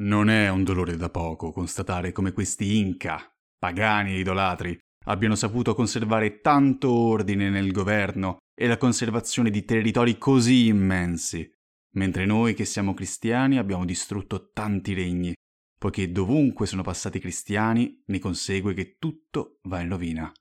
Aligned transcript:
Non 0.00 0.30
è 0.30 0.48
un 0.48 0.62
dolore 0.62 0.96
da 0.96 1.10
poco 1.10 1.50
constatare 1.50 2.12
come 2.12 2.32
questi 2.32 2.76
Inca, 2.76 3.20
pagani 3.58 4.14
e 4.14 4.20
idolatri, 4.20 4.78
abbiano 5.06 5.34
saputo 5.34 5.74
conservare 5.74 6.40
tanto 6.40 6.92
ordine 6.92 7.50
nel 7.50 7.72
governo 7.72 8.36
e 8.54 8.68
la 8.68 8.76
conservazione 8.76 9.50
di 9.50 9.64
territori 9.64 10.16
così 10.16 10.66
immensi, 10.66 11.50
mentre 11.94 12.26
noi 12.26 12.54
che 12.54 12.64
siamo 12.64 12.94
cristiani 12.94 13.58
abbiamo 13.58 13.84
distrutto 13.84 14.50
tanti 14.52 14.94
regni, 14.94 15.32
poiché 15.76 16.12
dovunque 16.12 16.66
sono 16.66 16.82
passati 16.82 17.18
cristiani 17.18 18.00
ne 18.06 18.18
consegue 18.20 18.74
che 18.74 18.98
tutto 19.00 19.58
va 19.62 19.80
in 19.80 19.88
rovina. 19.88 20.32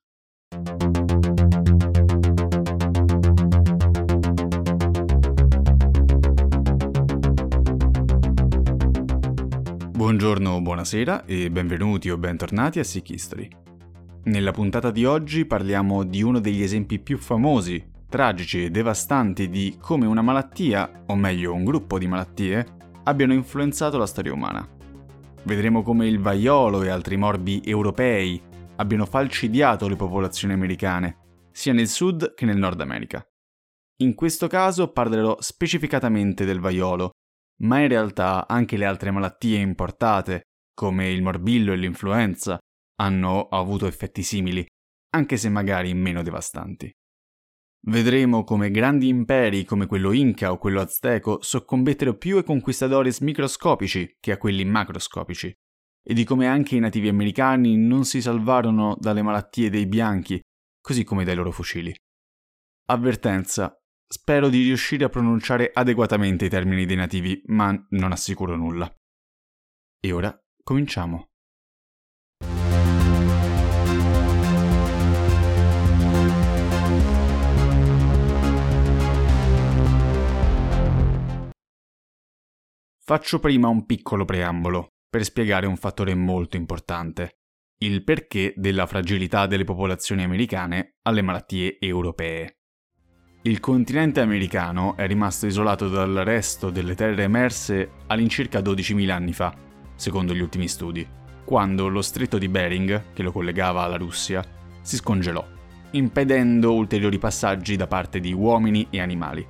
Buongiorno, 10.08 10.62
buonasera 10.62 11.26
e 11.26 11.52
benvenuti 11.52 12.10
o 12.10 12.18
bentornati 12.18 12.80
a 12.80 12.84
Sick 12.86 13.10
History. 13.10 13.50
Nella 14.24 14.52
puntata 14.52 14.90
di 14.90 15.04
oggi 15.04 15.44
parliamo 15.44 16.06
di 16.06 16.24
uno 16.24 16.40
degli 16.40 16.62
esempi 16.62 16.98
più 16.98 17.18
famosi, 17.18 17.92
tragici 18.08 18.64
e 18.64 18.70
devastanti 18.70 19.50
di 19.50 19.76
come 19.78 20.06
una 20.06 20.22
malattia, 20.22 21.04
o 21.08 21.16
meglio 21.18 21.54
un 21.54 21.66
gruppo 21.66 22.00
di 22.00 22.08
malattie, 22.08 22.66
abbiano 23.04 23.34
influenzato 23.34 23.98
la 23.98 24.06
storia 24.06 24.32
umana. 24.32 24.66
Vedremo 25.44 25.84
come 25.84 26.08
il 26.08 26.22
vaiolo 26.22 26.84
e 26.84 26.90
altri 26.90 27.18
morbi 27.18 27.62
europei 27.66 28.42
abbiano 28.78 29.06
falcidiato 29.06 29.90
le 29.90 29.98
popolazioni 29.98 30.54
americane, 30.54 31.18
sia 31.52 31.74
nel 31.74 31.90
sud 31.90 32.34
che 32.34 32.46
nel 32.46 32.58
Nord 32.58 32.80
America. 32.80 33.22
In 34.04 34.16
questo 34.16 34.48
caso 34.48 34.90
parlerò 34.90 35.36
specificatamente 35.42 36.46
del 36.46 36.62
vaiolo, 36.62 37.12
ma 37.64 37.80
in 37.80 37.88
realtà 37.88 38.48
anche 38.48 38.78
le 38.78 38.86
altre 38.86 39.12
malattie 39.12 39.60
importate, 39.60 40.44
come 40.74 41.10
il 41.10 41.22
morbillo 41.22 41.74
e 41.74 41.78
l'influenza, 41.78 42.58
hanno 43.00 43.48
avuto 43.48 43.88
effetti 43.88 44.24
simili, 44.24 44.66
anche 45.16 45.38
se 45.38 45.50
magari 45.50 45.94
meno 45.94 46.22
devastanti. 46.22 46.92
Vedremo 47.88 48.44
come 48.44 48.70
grandi 48.70 49.08
imperi 49.08 49.64
come 49.64 49.86
quello 49.86 50.12
Inca 50.12 50.52
o 50.52 50.58
quello 50.58 50.82
azteco 50.82 51.42
soccombettero 51.42 52.18
più 52.18 52.38
ai 52.38 52.44
conquistadores 52.44 53.20
microscopici 53.20 54.18
che 54.20 54.32
a 54.32 54.38
quelli 54.38 54.66
macroscopici, 54.66 55.54
e 56.04 56.14
di 56.14 56.24
come 56.24 56.48
anche 56.48 56.76
i 56.76 56.80
nativi 56.80 57.08
americani 57.08 57.78
non 57.78 58.06
si 58.06 58.22
salvarono 58.22 58.96
dalle 59.00 59.22
malattie 59.22 59.70
dei 59.70 59.86
bianchi, 59.86 60.40
così 60.82 61.04
come 61.04 61.24
dai 61.24 61.36
loro 61.36 61.52
fucili. 61.52 61.96
Avvertenza, 62.90 63.76
Spero 64.10 64.48
di 64.48 64.64
riuscire 64.64 65.04
a 65.04 65.10
pronunciare 65.10 65.70
adeguatamente 65.74 66.46
i 66.46 66.50
termini 66.50 66.86
dei 66.86 66.96
nativi, 66.96 67.42
ma 67.48 67.76
non 67.90 68.14
assicuro 68.14 68.56
nulla. 68.56 68.90
E 70.00 70.12
ora 70.14 70.34
cominciamo. 70.64 71.28
Faccio 83.04 83.40
prima 83.40 83.68
un 83.68 83.86
piccolo 83.86 84.26
preambolo 84.26 84.90
per 85.10 85.24
spiegare 85.24 85.66
un 85.66 85.78
fattore 85.78 86.14
molto 86.14 86.58
importante, 86.58 87.40
il 87.80 88.04
perché 88.04 88.54
della 88.56 88.86
fragilità 88.86 89.48
delle 89.48 89.64
popolazioni 89.64 90.24
americane 90.24 90.96
alle 91.04 91.22
malattie 91.22 91.78
europee. 91.80 92.57
Il 93.48 93.62
continente 93.62 94.20
americano 94.20 94.98
è 94.98 95.08
rimasto 95.08 95.46
isolato 95.46 95.88
dal 95.88 96.16
resto 96.26 96.70
delle 96.70 96.96
terre 96.96 97.24
emerse 97.24 97.92
all'incirca 98.08 98.60
12.000 98.60 99.10
anni 99.10 99.32
fa, 99.32 99.56
secondo 99.96 100.36
gli 100.36 100.42
ultimi 100.42 100.68
studi, 100.68 101.08
quando 101.46 101.88
lo 101.88 102.02
stretto 102.02 102.38
di 102.38 102.50
Bering, 102.50 103.14
che 103.14 103.24
lo 103.24 103.32
collegava 103.32 103.84
alla 103.84 103.96
Russia, 103.96 104.44
si 104.82 104.98
scongelò, 104.98 105.48
impedendo 105.92 106.74
ulteriori 106.74 107.20
passaggi 107.20 107.78
da 107.78 107.88
parte 107.88 108.20
di 108.20 108.34
uomini 108.34 108.88
e 108.90 109.00
animali. 109.00 109.48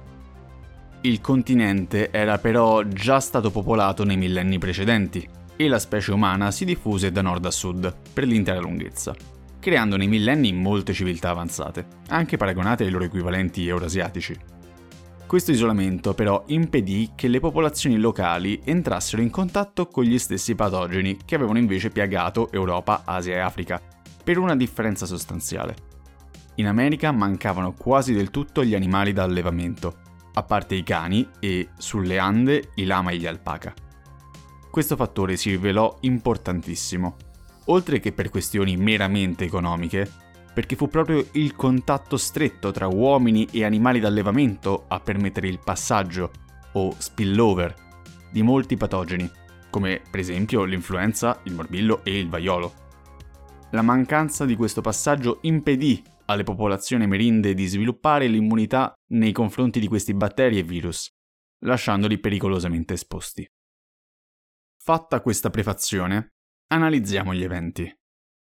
Il 1.02 1.19
continente 1.19 2.12
era 2.12 2.38
però 2.38 2.84
già 2.84 3.19
stato 3.19 3.50
popolato 3.50 4.03
nei 4.03 4.18
millenni 4.18 4.59
precedenti 4.59 5.28
e 5.56 5.68
la 5.68 5.80
specie 5.80 6.12
umana 6.12 6.52
si 6.52 6.66
diffuse 6.66 7.12
da 7.12 7.24
nord 7.24 7.46
a 7.46 7.52
sud 7.52 7.91
per 8.13 8.28
l'intera 8.28 8.59
lunghezza 8.59 9.37
creando 9.68 9.98
nei 9.98 10.08
millenni 10.08 10.54
molte 10.54 10.94
civiltà 10.94 11.32
avanzate, 11.32 11.88
anche 12.08 12.38
paragonate 12.38 12.86
ai 12.86 12.90
loro 12.90 13.04
equivalenti 13.04 13.68
eurasiatici. 13.68 14.34
Questo 15.26 15.52
isolamento 15.52 16.14
però 16.14 16.46
impedì 16.48 17.12
che 17.16 17.28
le 17.28 17.42
popolazioni 17.42 17.98
locali 17.98 18.62
entrassero 18.64 19.22
in 19.22 19.30
contatto 19.30 19.88
con 19.88 20.06
gli 20.06 20.18
stessi 20.20 20.56
patogeni 20.56 21.18
che 21.26 21.36
avevano 21.36 21.58
invece 21.58 21.90
piagato 21.90 22.50
Europa, 22.54 23.02
Asia 23.04 23.36
e 23.36 23.40
Africa, 23.40 23.82
per 24.24 24.38
una 24.38 24.56
differenza 24.56 25.06
sostanziale. 25.06 25.76
In 26.56 26.68
America 26.68 27.12
mancavano 27.12 27.74
quasi 27.74 28.14
del 28.14 28.32
tutto 28.32 28.64
gli 28.64 28.74
animali 28.74 29.12
da 29.12 29.24
allevamento, 29.24 29.98
a 30.36 30.44
parte 30.44 30.76
i 30.76 30.84
cani 30.84 31.28
e, 31.42 31.72
sulle 31.78 32.20
Ande, 32.20 32.70
i 32.76 32.86
lama 32.86 33.12
e 33.12 33.18
gli 33.18 33.26
alpaca. 33.26 33.74
Questo 34.72 34.96
fattore 34.96 35.36
si 35.36 35.50
rivelò 35.50 35.98
importantissimo 36.00 37.18
oltre 37.68 38.00
che 38.00 38.12
per 38.12 38.30
questioni 38.30 38.78
meramente 38.78 39.46
economiche, 39.46 40.10
perché 40.54 40.76
fu 40.76 40.88
proprio 40.88 41.26
il 41.34 41.56
contatto 41.56 42.18
stretto 42.18 42.72
tra 42.72 42.88
uomini 42.88 43.48
e 43.52 43.64
animali 43.64 44.00
d'allevamento 44.00 44.86
a 44.88 45.00
permettere 45.00 45.48
il 45.48 45.60
passaggio, 45.64 46.32
o 46.74 46.96
spillover, 46.98 47.74
di 48.32 48.42
molti 48.42 48.76
patogeni, 48.76 49.30
come 49.70 50.02
per 50.10 50.20
esempio 50.20 50.64
l'influenza, 50.64 51.40
il 51.44 51.54
morbillo 51.54 52.04
e 52.04 52.18
il 52.18 52.30
vaiolo. 52.30 52.74
La 53.72 53.82
mancanza 53.82 54.46
di 54.46 54.56
questo 54.56 54.82
passaggio 54.82 55.40
impedì 55.42 56.02
alle 56.26 56.44
popolazioni 56.44 57.04
amerindi 57.04 57.54
di 57.54 57.66
sviluppare 57.68 58.28
l'immunità 58.28 58.94
nei 59.12 59.32
confronti 59.32 59.80
di 59.80 59.88
questi 59.88 60.14
batteri 60.14 60.58
e 60.58 60.64
virus, 60.64 61.10
lasciandoli 61.60 62.20
pericolosamente 62.20 62.94
esposti. 62.94 63.48
Fatta 64.82 65.22
questa 65.22 65.50
prefazione, 65.50 66.37
Analizziamo 66.70 67.34
gli 67.34 67.44
eventi. 67.44 67.90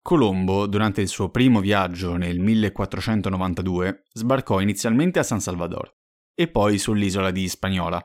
Colombo, 0.00 0.66
durante 0.66 1.02
il 1.02 1.08
suo 1.08 1.28
primo 1.28 1.60
viaggio 1.60 2.16
nel 2.16 2.38
1492, 2.38 4.04
sbarcò 4.14 4.60
inizialmente 4.60 5.18
a 5.18 5.22
San 5.22 5.40
Salvador 5.40 5.94
e 6.34 6.48
poi 6.48 6.78
sull'isola 6.78 7.30
di 7.30 7.42
Hispaniola, 7.42 8.02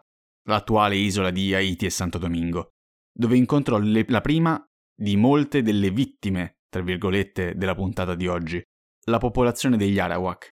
l'attuale 0.50 0.98
isola 0.98 1.32
di 1.32 1.54
Haiti 1.54 1.86
e 1.86 1.90
Santo 1.90 2.18
Domingo, 2.18 2.72
dove 3.18 3.38
incontrò 3.38 3.78
le, 3.78 4.04
la 4.10 4.20
prima 4.20 4.62
di 4.94 5.16
molte 5.16 5.62
delle 5.62 5.90
vittime, 5.90 6.58
tra 6.68 6.82
virgolette, 6.82 7.54
della 7.56 7.76
puntata 7.76 8.14
di 8.14 8.28
oggi, 8.28 8.62
la 9.06 9.20
popolazione 9.20 9.78
degli 9.78 10.00
Arawak. 10.00 10.50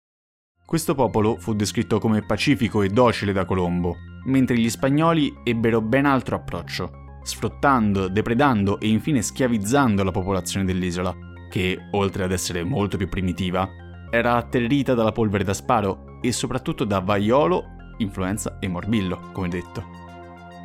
Questo 0.64 0.96
popolo 0.96 1.36
fu 1.36 1.54
descritto 1.54 2.00
come 2.00 2.26
pacifico 2.26 2.82
e 2.82 2.88
docile 2.88 3.32
da 3.32 3.44
Colombo, 3.44 3.94
mentre 4.24 4.58
gli 4.58 4.68
spagnoli 4.68 5.32
ebbero 5.44 5.80
ben 5.80 6.06
altro 6.06 6.34
approccio 6.34 7.04
sfruttando, 7.26 8.06
depredando 8.06 8.78
e 8.78 8.88
infine 8.88 9.20
schiavizzando 9.20 10.04
la 10.04 10.12
popolazione 10.12 10.64
dell'isola, 10.64 11.12
che, 11.50 11.76
oltre 11.90 12.22
ad 12.22 12.30
essere 12.30 12.62
molto 12.62 12.96
più 12.96 13.08
primitiva, 13.08 13.68
era 14.10 14.36
atterrita 14.36 14.94
dalla 14.94 15.10
polvere 15.10 15.42
da 15.42 15.52
sparo 15.52 16.20
e 16.22 16.30
soprattutto 16.30 16.84
da 16.84 17.00
vaiolo, 17.00 17.64
influenza 17.98 18.58
e 18.60 18.68
morbillo, 18.68 19.30
come 19.32 19.48
detto. 19.48 19.84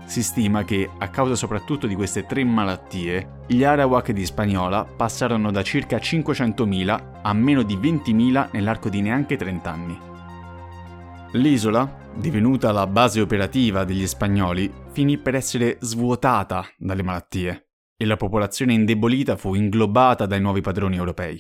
Si 0.05 0.21
stima 0.21 0.63
che, 0.63 0.87
a 0.99 1.07
causa 1.07 1.35
soprattutto 1.35 1.87
di 1.87 1.95
queste 1.95 2.25
tre 2.25 2.43
malattie, 2.43 3.39
gli 3.47 3.63
Arawak 3.63 4.11
di 4.11 4.25
Spagnola 4.25 4.83
passarono 4.83 5.51
da 5.51 5.63
circa 5.63 5.97
500.000 5.97 7.03
a 7.23 7.33
meno 7.33 7.63
di 7.63 7.75
20.000 7.75 8.49
nell'arco 8.51 8.89
di 8.89 9.01
neanche 9.01 9.35
30 9.35 9.71
anni. 9.71 9.99
L'isola, 11.31 12.00
divenuta 12.17 12.71
la 12.71 12.87
base 12.87 13.21
operativa 13.21 13.83
degli 13.83 14.05
spagnoli, 14.05 14.71
finì 14.91 15.17
per 15.17 15.35
essere 15.35 15.77
svuotata 15.79 16.65
dalle 16.77 17.03
malattie 17.03 17.69
e 17.95 18.05
la 18.05 18.17
popolazione 18.17 18.73
indebolita 18.73 19.37
fu 19.37 19.53
inglobata 19.53 20.25
dai 20.25 20.41
nuovi 20.41 20.61
padroni 20.61 20.97
europei. 20.97 21.39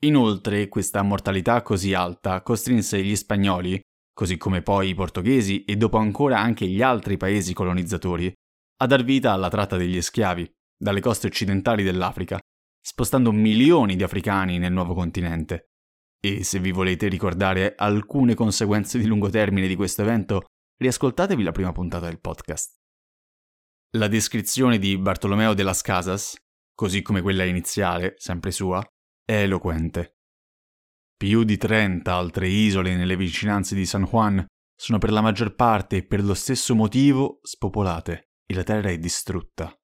Inoltre, 0.00 0.68
questa 0.68 1.02
mortalità 1.02 1.62
così 1.62 1.94
alta 1.94 2.42
costrinse 2.42 3.02
gli 3.02 3.16
spagnoli, 3.16 3.80
così 4.12 4.36
come 4.36 4.62
poi 4.62 4.90
i 4.90 4.94
portoghesi 4.94 5.64
e 5.64 5.76
dopo 5.76 5.96
ancora 5.96 6.38
anche 6.38 6.66
gli 6.66 6.82
altri 6.82 7.16
paesi 7.16 7.52
colonizzatori, 7.54 8.32
a 8.80 8.86
dar 8.86 9.02
vita 9.04 9.32
alla 9.32 9.48
tratta 9.48 9.76
degli 9.76 10.00
schiavi 10.00 10.48
dalle 10.76 11.00
coste 11.00 11.26
occidentali 11.26 11.82
dell'Africa, 11.82 12.38
spostando 12.80 13.32
milioni 13.32 13.96
di 13.96 14.02
africani 14.02 14.58
nel 14.58 14.72
nuovo 14.72 14.94
continente, 14.94 15.67
e 16.20 16.44
se 16.44 16.58
vi 16.58 16.72
volete 16.72 17.08
ricordare 17.08 17.74
alcune 17.76 18.34
conseguenze 18.34 18.98
di 18.98 19.06
lungo 19.06 19.30
termine 19.30 19.66
di 19.66 19.76
questo 19.76 20.02
evento, 20.02 20.44
riascoltatevi 20.76 21.42
la 21.42 21.52
prima 21.52 21.72
puntata 21.72 22.06
del 22.06 22.20
podcast. 22.20 22.76
La 23.96 24.08
descrizione 24.08 24.78
di 24.78 24.98
Bartolomeo 24.98 25.54
de 25.54 25.62
las 25.62 25.82
Casas, 25.82 26.36
così 26.74 27.02
come 27.02 27.22
quella 27.22 27.44
iniziale, 27.44 28.14
sempre 28.16 28.50
sua, 28.50 28.84
è 29.24 29.42
eloquente. 29.42 30.18
Più 31.16 31.42
di 31.42 31.56
30 31.56 32.12
altre 32.12 32.48
isole 32.48 32.94
nelle 32.94 33.16
vicinanze 33.16 33.74
di 33.74 33.86
San 33.86 34.04
Juan 34.04 34.46
sono 34.74 34.98
per 34.98 35.10
la 35.10 35.20
maggior 35.20 35.54
parte 35.54 35.96
e 35.96 36.06
per 36.06 36.22
lo 36.22 36.34
stesso 36.34 36.74
motivo 36.74 37.40
spopolate 37.42 38.28
e 38.46 38.54
la 38.54 38.62
terra 38.62 38.90
è 38.90 38.98
distrutta, 38.98 39.76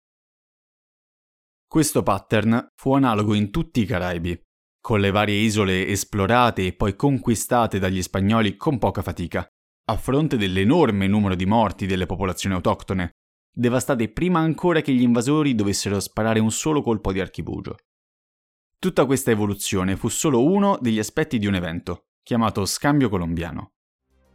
Questo 1.66 2.02
pattern 2.04 2.68
fu 2.76 2.94
analogo 2.94 3.34
in 3.34 3.50
tutti 3.50 3.80
i 3.80 3.84
Caraibi, 3.84 4.40
con 4.84 5.00
le 5.00 5.10
varie 5.10 5.38
isole 5.38 5.86
esplorate 5.86 6.66
e 6.66 6.74
poi 6.74 6.94
conquistate 6.94 7.78
dagli 7.78 8.02
spagnoli 8.02 8.54
con 8.54 8.76
poca 8.76 9.00
fatica, 9.00 9.48
a 9.86 9.96
fronte 9.96 10.36
dell'enorme 10.36 11.06
numero 11.06 11.34
di 11.34 11.46
morti 11.46 11.86
delle 11.86 12.04
popolazioni 12.04 12.54
autoctone, 12.54 13.12
devastate 13.50 14.10
prima 14.10 14.40
ancora 14.40 14.82
che 14.82 14.92
gli 14.92 15.00
invasori 15.00 15.54
dovessero 15.54 15.98
sparare 16.00 16.38
un 16.38 16.50
solo 16.50 16.82
colpo 16.82 17.12
di 17.12 17.20
archibugio. 17.20 17.76
Tutta 18.78 19.06
questa 19.06 19.30
evoluzione 19.30 19.96
fu 19.96 20.08
solo 20.08 20.44
uno 20.44 20.76
degli 20.78 20.98
aspetti 20.98 21.38
di 21.38 21.46
un 21.46 21.54
evento, 21.54 22.08
chiamato 22.22 22.66
Scambio 22.66 23.08
Colombiano. 23.08 23.72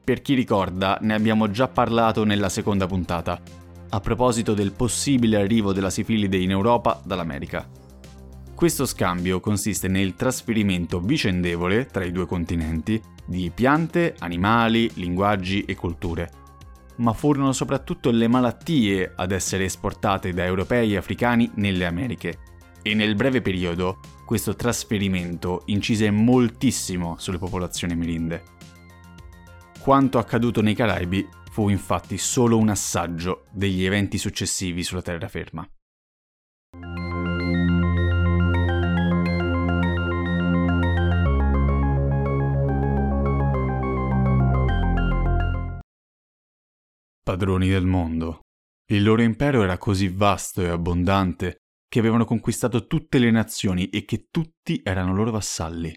Per 0.03 0.19
chi 0.23 0.33
ricorda, 0.33 0.97
ne 0.99 1.13
abbiamo 1.13 1.51
già 1.51 1.67
parlato 1.67 2.23
nella 2.23 2.49
seconda 2.49 2.87
puntata, 2.87 3.39
a 3.87 3.99
proposito 3.99 4.55
del 4.55 4.71
possibile 4.71 5.37
arrivo 5.37 5.73
della 5.73 5.91
sifilide 5.91 6.37
in 6.37 6.49
Europa 6.49 6.99
dall'America. 7.05 7.78
Questo 8.59 8.85
scambio 8.85 9.39
consiste 9.39 9.88
nel 9.88 10.15
trasferimento 10.15 11.00
vicendevole 11.00 11.85
tra 11.85 12.03
i 12.03 12.11
due 12.11 12.25
continenti 12.25 13.01
di 13.25 13.50
piante, 13.56 14.15
animali, 14.19 14.91
linguaggi 14.95 15.61
e 15.61 15.75
culture. 15.75 16.29
Ma 16.97 17.13
furono 17.13 17.53
soprattutto 17.53 18.11
le 18.11 18.27
malattie 18.27 19.13
ad 19.15 19.31
essere 19.31 19.63
esportate 19.63 20.33
da 20.33 20.44
europei 20.44 20.91
e 20.91 20.97
africani 20.97 21.50
nelle 21.53 21.85
Americhe. 21.85 22.39
E 22.81 22.94
nel 22.95 23.15
breve 23.15 23.41
periodo 23.41 24.00
questo 24.25 24.53
trasferimento 24.57 25.61
incise 25.67 26.11
moltissimo 26.11 27.15
sulle 27.17 27.38
popolazioni 27.38 27.95
merinde. 27.95 28.44
Quanto 29.79 30.17
accaduto 30.17 30.61
nei 30.61 30.75
Caraibi 30.75 31.25
fu 31.50 31.69
infatti 31.69 32.17
solo 32.17 32.57
un 32.57 32.67
assaggio 32.67 33.45
degli 33.51 33.85
eventi 33.85 34.17
successivi 34.17 34.83
sulla 34.83 35.01
terraferma. 35.01 35.65
Padroni 47.29 47.69
del 47.69 47.85
mondo. 47.85 48.39
Il 48.91 49.03
loro 49.03 49.21
impero 49.21 49.61
era 49.61 49.77
così 49.77 50.07
vasto 50.07 50.63
e 50.63 50.67
abbondante 50.67 51.57
che 51.87 51.99
avevano 51.99 52.25
conquistato 52.25 52.87
tutte 52.87 53.19
le 53.19 53.29
nazioni 53.29 53.89
e 53.89 54.03
che 54.03 54.29
tutti 54.31 54.81
erano 54.83 55.13
loro 55.13 55.29
vassalli. 55.29 55.93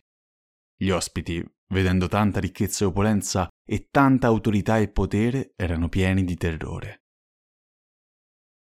Gli 0.76 0.90
ospiti, 0.90 1.42
vedendo 1.72 2.06
tanta 2.06 2.38
ricchezza 2.38 2.84
e 2.84 2.88
opulenza 2.88 3.48
e 3.66 3.88
tanta 3.90 4.26
autorità 4.26 4.76
e 4.76 4.90
potere, 4.90 5.54
erano 5.56 5.88
pieni 5.88 6.24
di 6.24 6.36
terrore. 6.36 7.04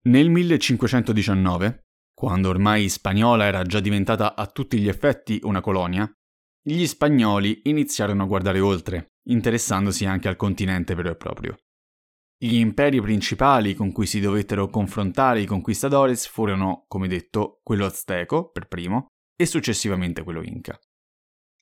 Nel 0.08 0.28
1519, 0.28 1.84
quando 2.12 2.48
ormai 2.48 2.88
Spagnola 2.88 3.44
era 3.44 3.62
già 3.62 3.78
diventata 3.78 4.34
a 4.34 4.46
tutti 4.48 4.80
gli 4.80 4.88
effetti 4.88 5.38
una 5.44 5.60
colonia, 5.60 6.10
gli 6.60 6.84
spagnoli 6.86 7.60
iniziarono 7.64 8.24
a 8.24 8.26
guardare 8.26 8.58
oltre, 8.58 9.12
interessandosi 9.28 10.06
anche 10.06 10.26
al 10.26 10.34
continente 10.34 10.96
vero 10.96 11.10
e 11.10 11.16
proprio. 11.16 11.56
Gli 12.40 12.54
imperi 12.54 13.00
principali 13.00 13.74
con 13.74 13.90
cui 13.90 14.06
si 14.06 14.20
dovettero 14.20 14.68
confrontare 14.68 15.40
i 15.40 15.44
conquistadores 15.44 16.28
furono, 16.28 16.84
come 16.86 17.08
detto, 17.08 17.58
quello 17.64 17.84
azteco 17.84 18.50
per 18.50 18.68
primo 18.68 19.08
e 19.34 19.44
successivamente 19.44 20.22
quello 20.22 20.44
inca. 20.44 20.78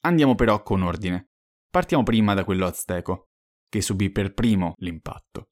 Andiamo 0.02 0.34
però 0.34 0.62
con 0.62 0.82
ordine. 0.82 1.28
Partiamo 1.70 2.02
prima 2.02 2.34
da 2.34 2.44
quello 2.44 2.66
azteco, 2.66 3.28
che 3.70 3.80
subì 3.80 4.10
per 4.10 4.34
primo 4.34 4.74
l'impatto. 4.76 5.46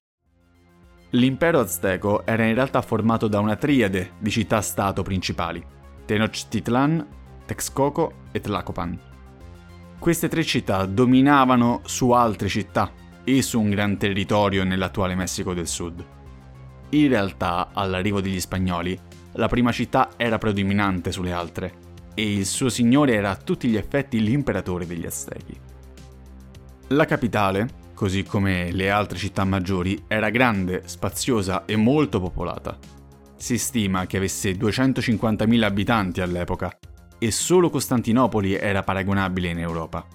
L'impero 1.13 1.59
azteco 1.59 2.27
era 2.27 2.45
in 2.45 2.55
realtà 2.55 2.83
formato 2.83 3.27
da 3.27 3.41
una 3.41 3.57
triade 3.57 4.17
di 4.19 4.31
città-stato 4.31 5.03
principali, 5.03 5.65
Tenochtitlan, 6.05 7.07
Texcoco 7.47 8.25
e 8.31 8.41
Tlacopan. 8.41 9.01
Queste 9.99 10.29
tre 10.29 10.45
città 10.45 10.85
dominavano 10.85 11.81
su 11.85 12.11
altre 12.11 12.49
città 12.49 12.93
e 13.25 13.43
su 13.43 13.61
un 13.61 13.71
gran 13.71 13.97
territorio 13.97 14.65
nell'attuale 14.65 15.15
Messico 15.15 15.55
del 15.55 15.67
Sud. 15.67 16.05
In 16.91 17.09
realtà, 17.09 17.71
all'arrivo 17.73 18.21
degli 18.21 18.39
spagnoli, 18.39 18.99
la 19.33 19.49
prima 19.49 19.73
città 19.73 20.11
era 20.17 20.39
predominante 20.39 21.11
sulle 21.11 21.33
altre 21.33 21.73
e 22.15 22.33
il 22.33 22.47
suo 22.47 22.69
signore 22.69 23.15
era 23.15 23.31
a 23.31 23.37
tutti 23.37 23.69
gli 23.69 23.77
effetti 23.77 24.21
l'imperatore 24.21 24.87
degli 24.87 25.07
Aztechi. 25.07 25.59
La 26.89 27.07
capitale, 27.07 27.69
così 27.95 28.23
come 28.23 28.71
le 28.71 28.91
altre 28.91 29.19
città 29.19 29.45
maggiori, 29.45 30.05
era 30.07 30.31
grande, 30.31 30.83
spaziosa 30.85 31.65
e 31.65 31.75
molto 31.77 32.21
popolata. 32.21 32.79
Si 33.37 33.59
stima 33.59 34.07
che 34.07 34.19
avesse 34.19 34.53
250.000 34.53 35.63
abitanti 35.63 36.21
all'epoca 36.21 36.79
e 37.19 37.31
solo 37.31 37.71
Costantinopoli 37.71 38.55
era 38.55 38.83
paragonabile 38.83 39.49
in 39.49 39.59
Europa. 39.59 40.07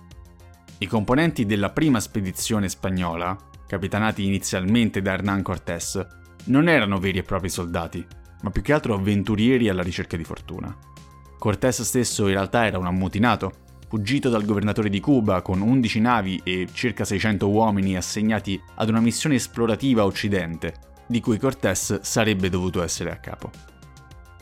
I 0.82 0.88
componenti 0.88 1.46
della 1.46 1.72
prima 1.72 2.00
spedizione 2.00 2.70
spagnola, 2.70 3.36
capitanati 3.68 4.24
inizialmente 4.26 5.02
da 5.02 5.12
Hernán 5.12 5.42
Cortés, 5.42 6.02
non 6.46 6.70
erano 6.70 7.00
veri 7.00 7.18
e 7.18 7.24
propri 7.24 7.50
soldati, 7.50 8.06
ma 8.44 8.50
più 8.50 8.62
che 8.62 8.72
altro 8.72 8.94
avventurieri 8.94 9.68
alla 9.68 9.84
ricerca 9.84 10.16
di 10.16 10.24
fortuna. 10.24 10.74
Cortés 11.38 11.82
stesso 11.82 12.28
in 12.28 12.34
realtà 12.34 12.66
era 12.66 12.78
un 12.78 12.86
ammutinato, 12.86 13.52
fuggito 13.90 14.30
dal 14.30 14.46
governatore 14.46 14.88
di 14.88 15.02
Cuba 15.02 15.42
con 15.42 15.60
11 15.60 16.00
navi 16.00 16.42
e 16.46 16.70
circa 16.72 17.04
600 17.04 17.50
uomini 17.50 17.98
assegnati 17.98 18.58
ad 18.76 18.88
una 18.88 19.02
missione 19.02 19.36
esplorativa 19.36 20.04
a 20.04 20.06
occidente, 20.06 20.76
di 21.08 21.20
cui 21.20 21.38
Cortés 21.38 22.00
sarebbe 22.00 22.48
dovuto 22.48 22.82
essere 22.82 23.12
a 23.12 23.18
capo. 23.18 23.52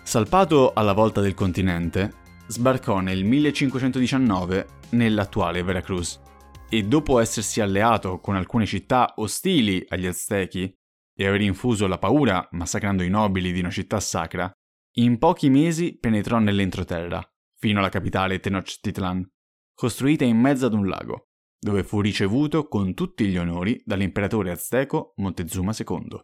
Salpato 0.03 0.73
alla 0.75 0.93
volta 0.93 1.19
del 1.19 1.33
continente, 1.33 2.13
sbarcò 2.45 2.99
nel 2.99 3.23
1519 3.23 4.67
nell'attuale 4.91 5.63
Veracruz 5.63 6.25
e 6.69 6.83
dopo 6.83 7.19
essersi 7.19 7.61
alleato 7.61 8.19
con 8.19 8.35
alcune 8.35 8.65
città 8.65 9.13
ostili 9.17 9.85
agli 9.89 10.05
Aztechi 10.05 10.73
e 11.15 11.25
aver 11.25 11.41
infuso 11.41 11.87
la 11.87 11.97
paura 11.97 12.47
massacrando 12.51 13.03
i 13.03 13.09
nobili 13.09 13.51
di 13.51 13.59
una 13.59 13.71
città 13.71 13.99
sacra, 13.99 14.51
in 14.97 15.17
pochi 15.17 15.49
mesi 15.49 15.97
penetrò 15.97 16.39
nell'entroterra, 16.39 17.21
fino 17.57 17.79
alla 17.79 17.89
capitale 17.89 18.39
Tenochtitlan, 18.39 19.27
costruita 19.73 20.25
in 20.25 20.37
mezzo 20.37 20.65
ad 20.65 20.73
un 20.73 20.87
lago, 20.87 21.29
dove 21.59 21.83
fu 21.83 22.01
ricevuto 22.01 22.67
con 22.67 22.93
tutti 22.93 23.25
gli 23.27 23.37
onori 23.37 23.81
dall'imperatore 23.85 24.51
azteco 24.51 25.13
Montezuma 25.17 25.73
II. 25.77 26.19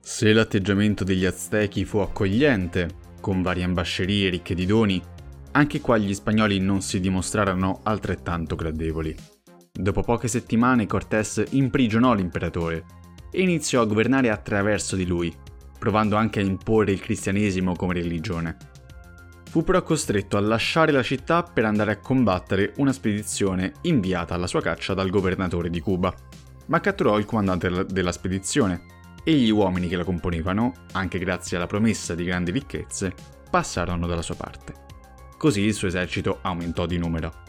Se 0.00 0.32
l'atteggiamento 0.32 1.04
degli 1.04 1.24
Aztechi 1.24 1.84
fu 1.84 1.98
accogliente, 1.98 3.06
con 3.20 3.42
varie 3.42 3.64
ambascerie 3.64 4.30
ricche 4.30 4.54
di 4.54 4.64
doni, 4.64 5.02
anche 5.52 5.80
qua 5.80 5.98
gli 5.98 6.14
spagnoli 6.14 6.60
non 6.60 6.80
si 6.80 7.00
dimostrarono 7.00 7.80
altrettanto 7.82 8.54
gradevoli. 8.54 9.14
Dopo 9.80 10.02
poche 10.02 10.26
settimane 10.26 10.86
Cortés 10.86 11.44
imprigionò 11.50 12.12
l'imperatore 12.12 12.84
e 13.30 13.42
iniziò 13.42 13.80
a 13.80 13.86
governare 13.86 14.28
attraverso 14.28 14.96
di 14.96 15.06
lui, 15.06 15.32
provando 15.78 16.16
anche 16.16 16.40
a 16.40 16.42
imporre 16.42 16.90
il 16.90 17.00
cristianesimo 17.00 17.76
come 17.76 17.94
religione. 17.94 18.56
Fu 19.48 19.62
però 19.62 19.80
costretto 19.84 20.36
a 20.36 20.40
lasciare 20.40 20.90
la 20.90 21.04
città 21.04 21.44
per 21.44 21.64
andare 21.64 21.92
a 21.92 21.98
combattere 21.98 22.72
una 22.78 22.92
spedizione 22.92 23.74
inviata 23.82 24.34
alla 24.34 24.48
sua 24.48 24.60
caccia 24.60 24.94
dal 24.94 25.10
governatore 25.10 25.70
di 25.70 25.78
Cuba, 25.78 26.12
ma 26.66 26.80
catturò 26.80 27.16
il 27.16 27.24
comandante 27.24 27.86
della 27.86 28.12
spedizione 28.12 28.82
e 29.22 29.32
gli 29.34 29.50
uomini 29.50 29.86
che 29.86 29.96
la 29.96 30.02
componevano, 30.02 30.72
anche 30.92 31.20
grazie 31.20 31.56
alla 31.56 31.68
promessa 31.68 32.16
di 32.16 32.24
grandi 32.24 32.50
ricchezze, 32.50 33.14
passarono 33.48 34.08
dalla 34.08 34.22
sua 34.22 34.34
parte. 34.34 34.74
Così 35.38 35.60
il 35.60 35.74
suo 35.74 35.86
esercito 35.86 36.40
aumentò 36.42 36.84
di 36.84 36.98
numero. 36.98 37.46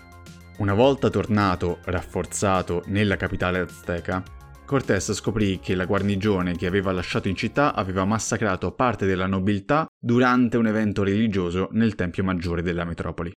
Una 0.59 0.73
volta 0.73 1.09
tornato, 1.09 1.79
rafforzato, 1.85 2.83
nella 2.87 3.15
capitale 3.15 3.59
azteca, 3.59 4.21
Cortés 4.65 5.13
scoprì 5.13 5.59
che 5.59 5.73
la 5.73 5.85
guarnigione 5.85 6.57
che 6.57 6.67
aveva 6.67 6.91
lasciato 6.91 7.29
in 7.29 7.35
città 7.37 7.73
aveva 7.73 8.03
massacrato 8.03 8.73
parte 8.73 9.05
della 9.05 9.25
nobiltà 9.25 9.87
durante 9.97 10.57
un 10.57 10.67
evento 10.67 11.03
religioso 11.03 11.69
nel 11.71 11.95
tempio 11.95 12.25
maggiore 12.25 12.61
della 12.61 12.83
metropoli. 12.83 13.31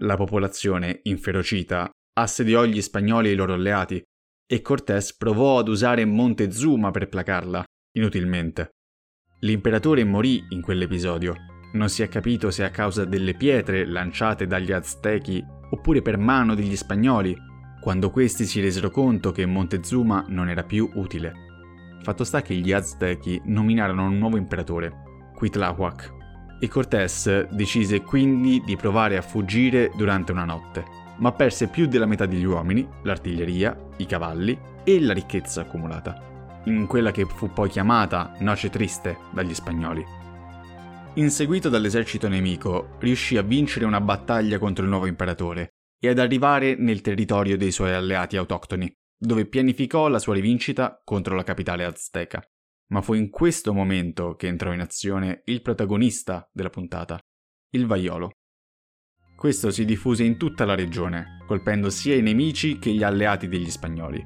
La 0.00 0.16
popolazione, 0.16 0.98
inferocita, 1.04 1.88
assediò 2.18 2.64
gli 2.64 2.82
spagnoli 2.82 3.28
e 3.28 3.32
i 3.32 3.36
loro 3.36 3.54
alleati 3.54 4.02
e 4.44 4.60
Cortés 4.60 5.14
provò 5.16 5.60
ad 5.60 5.68
usare 5.68 6.04
Montezuma 6.04 6.90
per 6.90 7.08
placarla, 7.08 7.62
inutilmente. 7.92 8.70
L'imperatore 9.42 10.02
morì 10.02 10.44
in 10.48 10.60
quell'episodio. 10.62 11.36
Non 11.74 11.88
si 11.88 12.02
è 12.02 12.08
capito 12.08 12.50
se 12.50 12.64
a 12.64 12.70
causa 12.70 13.04
delle 13.04 13.34
pietre 13.34 13.86
lanciate 13.86 14.48
dagli 14.48 14.72
aztechi 14.72 15.56
oppure 15.70 16.02
per 16.02 16.18
mano 16.18 16.54
degli 16.54 16.76
spagnoli, 16.76 17.36
quando 17.80 18.10
questi 18.10 18.44
si 18.44 18.60
resero 18.60 18.90
conto 18.90 19.32
che 19.32 19.46
Montezuma 19.46 20.24
non 20.28 20.48
era 20.48 20.64
più 20.64 20.90
utile. 20.94 21.32
Fatto 22.02 22.24
sta 22.24 22.42
che 22.42 22.54
gli 22.54 22.72
Aztechi 22.72 23.40
nominarono 23.44 24.06
un 24.06 24.18
nuovo 24.18 24.36
imperatore, 24.36 25.30
Cuitlahuac, 25.34 26.16
e 26.60 26.68
Cortés 26.68 27.48
decise 27.50 28.02
quindi 28.02 28.62
di 28.64 28.76
provare 28.76 29.16
a 29.16 29.22
fuggire 29.22 29.92
durante 29.96 30.32
una 30.32 30.44
notte, 30.44 30.84
ma 31.18 31.32
perse 31.32 31.68
più 31.68 31.86
della 31.86 32.06
metà 32.06 32.26
degli 32.26 32.44
uomini, 32.44 32.86
l'artiglieria, 33.02 33.76
i 33.98 34.06
cavalli 34.06 34.58
e 34.84 35.00
la 35.00 35.12
ricchezza 35.12 35.60
accumulata, 35.60 36.60
in 36.64 36.86
quella 36.86 37.10
che 37.10 37.24
fu 37.26 37.50
poi 37.52 37.68
chiamata 37.68 38.32
Noce 38.40 38.70
Triste 38.70 39.18
dagli 39.32 39.54
spagnoli. 39.54 40.17
Inseguito 41.18 41.68
dall'esercito 41.68 42.28
nemico, 42.28 42.96
riuscì 43.00 43.36
a 43.36 43.42
vincere 43.42 43.84
una 43.84 44.00
battaglia 44.00 44.60
contro 44.60 44.84
il 44.84 44.90
nuovo 44.90 45.06
imperatore 45.06 45.70
e 45.98 46.08
ad 46.08 46.20
arrivare 46.20 46.76
nel 46.76 47.00
territorio 47.00 47.56
dei 47.56 47.72
suoi 47.72 47.92
alleati 47.92 48.36
autoctoni, 48.36 48.88
dove 49.18 49.46
pianificò 49.46 50.06
la 50.06 50.20
sua 50.20 50.34
rivincita 50.34 51.00
contro 51.02 51.34
la 51.34 51.42
capitale 51.42 51.84
azteca. 51.84 52.40
Ma 52.92 53.02
fu 53.02 53.14
in 53.14 53.30
questo 53.30 53.74
momento 53.74 54.36
che 54.36 54.46
entrò 54.46 54.72
in 54.72 54.78
azione 54.78 55.42
il 55.46 55.60
protagonista 55.60 56.48
della 56.52 56.70
puntata, 56.70 57.18
il 57.70 57.86
vaiolo. 57.86 58.30
Questo 59.34 59.72
si 59.72 59.84
diffuse 59.84 60.22
in 60.22 60.36
tutta 60.36 60.64
la 60.64 60.76
regione, 60.76 61.42
colpendo 61.48 61.90
sia 61.90 62.14
i 62.14 62.22
nemici 62.22 62.78
che 62.78 62.92
gli 62.92 63.02
alleati 63.02 63.48
degli 63.48 63.70
spagnoli. 63.70 64.24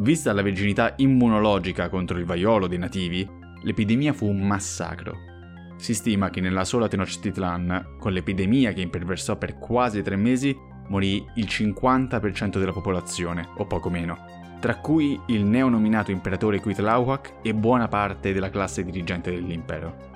Vista 0.00 0.32
la 0.32 0.42
verginità 0.42 0.94
immunologica 0.96 1.88
contro 1.88 2.18
il 2.18 2.24
vaiolo 2.24 2.66
dei 2.66 2.78
nativi, 2.78 3.24
l'epidemia 3.62 4.12
fu 4.12 4.26
un 4.26 4.44
massacro 4.44 5.32
si 5.76 5.94
stima 5.94 6.30
che 6.30 6.40
nella 6.40 6.64
sola 6.64 6.88
Tenochtitlan, 6.88 7.96
con 7.98 8.12
l'epidemia 8.12 8.72
che 8.72 8.80
imperversò 8.80 9.36
per 9.36 9.58
quasi 9.58 10.02
tre 10.02 10.16
mesi, 10.16 10.56
morì 10.88 11.24
il 11.36 11.46
50% 11.46 12.58
della 12.58 12.72
popolazione, 12.72 13.48
o 13.56 13.66
poco 13.66 13.90
meno, 13.90 14.16
tra 14.60 14.76
cui 14.76 15.20
il 15.26 15.44
neonominato 15.44 16.10
imperatore 16.10 16.60
Cuitlahua 16.60 17.20
e 17.42 17.54
buona 17.54 17.88
parte 17.88 18.32
della 18.32 18.50
classe 18.50 18.84
dirigente 18.84 19.30
dell'impero. 19.30 20.12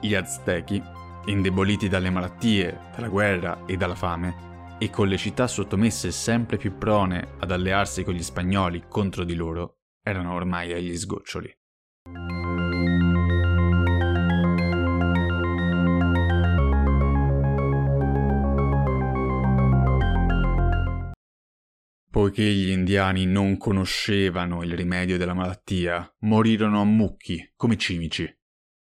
Gli 0.00 0.14
Aztechi, 0.14 0.82
indeboliti 1.26 1.88
dalle 1.88 2.10
malattie, 2.10 2.78
dalla 2.94 3.08
guerra 3.08 3.64
e 3.66 3.76
dalla 3.76 3.94
fame, 3.94 4.76
e 4.78 4.90
con 4.90 5.08
le 5.08 5.16
città 5.16 5.46
sottomesse 5.46 6.10
sempre 6.10 6.56
più 6.56 6.76
prone 6.76 7.36
ad 7.38 7.50
allearsi 7.50 8.04
con 8.04 8.14
gli 8.14 8.22
spagnoli 8.22 8.84
contro 8.88 9.24
di 9.24 9.34
loro, 9.34 9.78
erano 10.02 10.34
ormai 10.34 10.72
agli 10.72 10.96
sgoccioli. 10.96 11.56
Poiché 22.14 22.44
gli 22.44 22.68
indiani 22.68 23.26
non 23.26 23.56
conoscevano 23.56 24.62
il 24.62 24.76
rimedio 24.76 25.18
della 25.18 25.34
malattia, 25.34 26.08
morirono 26.20 26.80
a 26.80 26.84
mucchi, 26.84 27.44
come 27.56 27.76
cimici. 27.76 28.32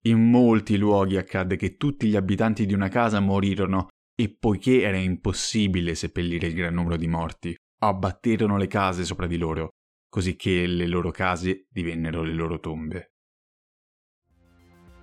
In 0.02 0.28
molti 0.28 0.76
luoghi 0.76 1.16
accadde 1.16 1.56
che 1.56 1.78
tutti 1.78 2.08
gli 2.08 2.14
abitanti 2.14 2.66
di 2.66 2.74
una 2.74 2.90
casa 2.90 3.18
morirono 3.20 3.88
e 4.14 4.36
poiché 4.38 4.82
era 4.82 4.98
impossibile 4.98 5.94
seppellire 5.94 6.48
il 6.48 6.52
gran 6.52 6.74
numero 6.74 6.98
di 6.98 7.06
morti, 7.06 7.56
abbatterono 7.78 8.58
le 8.58 8.66
case 8.66 9.02
sopra 9.02 9.26
di 9.26 9.38
loro, 9.38 9.70
così 10.10 10.36
che 10.36 10.66
le 10.66 10.86
loro 10.86 11.10
case 11.10 11.64
divennero 11.70 12.22
le 12.22 12.34
loro 12.34 12.60
tombe. 12.60 13.12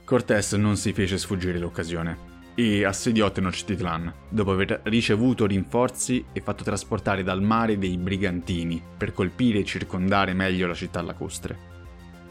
Cortés 0.06 0.54
non 0.54 0.78
si 0.78 0.94
fece 0.94 1.18
sfuggire 1.18 1.58
l'occasione 1.58 2.33
e 2.56 2.86
assediò 2.86 3.32
Tenochtitlan, 3.32 4.14
dopo 4.30 4.52
aver 4.52 4.82
ricevuto 4.84 5.46
rinforzi 5.46 6.26
e 6.32 6.42
fatto 6.42 6.64
trasportare 6.64 7.24
dal 7.24 7.42
mare 7.42 7.78
dei 7.78 7.98
brigantini 7.98 8.82
per 8.98 9.14
colpire 9.14 9.60
e 9.60 9.66
circondare 9.66 10.34
meglio 10.34 10.68
la 10.68 10.74
città 10.74 11.02
lacustre. 11.02 11.72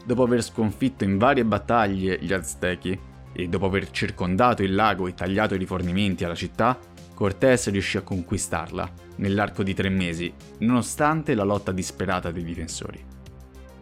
Dopo 0.05 0.23
aver 0.23 0.43
sconfitto 0.43 1.03
in 1.03 1.17
varie 1.17 1.45
battaglie 1.45 2.19
gli 2.21 2.31
Aztechi 2.33 2.97
e 3.33 3.47
dopo 3.47 3.65
aver 3.65 3.89
circondato 3.91 4.63
il 4.63 4.75
lago 4.75 5.07
e 5.07 5.13
tagliato 5.13 5.55
i 5.55 5.59
rifornimenti 5.59 6.23
alla 6.23 6.35
città, 6.35 6.77
Cortés 7.13 7.69
riuscì 7.69 7.97
a 7.97 8.01
conquistarla 8.01 8.91
nell'arco 9.17 9.63
di 9.63 9.73
tre 9.73 9.89
mesi, 9.89 10.33
nonostante 10.59 11.35
la 11.35 11.43
lotta 11.43 11.71
disperata 11.71 12.31
dei 12.31 12.43
difensori. 12.43 13.03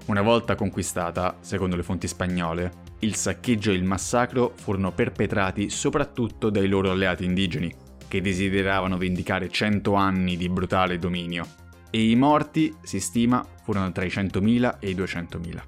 Una 0.07 0.21
volta 0.21 0.55
conquistata, 0.55 1.37
secondo 1.39 1.75
le 1.75 1.83
fonti 1.83 2.07
spagnole, 2.07 2.89
il 3.01 3.15
saccheggio 3.15 3.71
e 3.71 3.75
il 3.75 3.83
massacro 3.83 4.53
furono 4.55 4.91
perpetrati 4.91 5.69
soprattutto 5.69 6.49
dai 6.49 6.67
loro 6.67 6.91
alleati 6.91 7.25
indigeni, 7.25 7.73
che 8.07 8.21
desideravano 8.21 8.97
vendicare 8.97 9.49
100 9.49 9.93
anni 9.93 10.37
di 10.37 10.49
brutale 10.49 10.99
dominio, 10.99 11.47
e 11.89 12.09
i 12.09 12.15
morti, 12.15 12.73
si 12.81 12.99
stima, 12.99 13.45
furono 13.63 13.91
tra 13.91 14.05
i 14.05 14.09
100.000 14.09 14.77
e 14.79 14.89
i 14.89 14.95
200.000. 14.95 15.61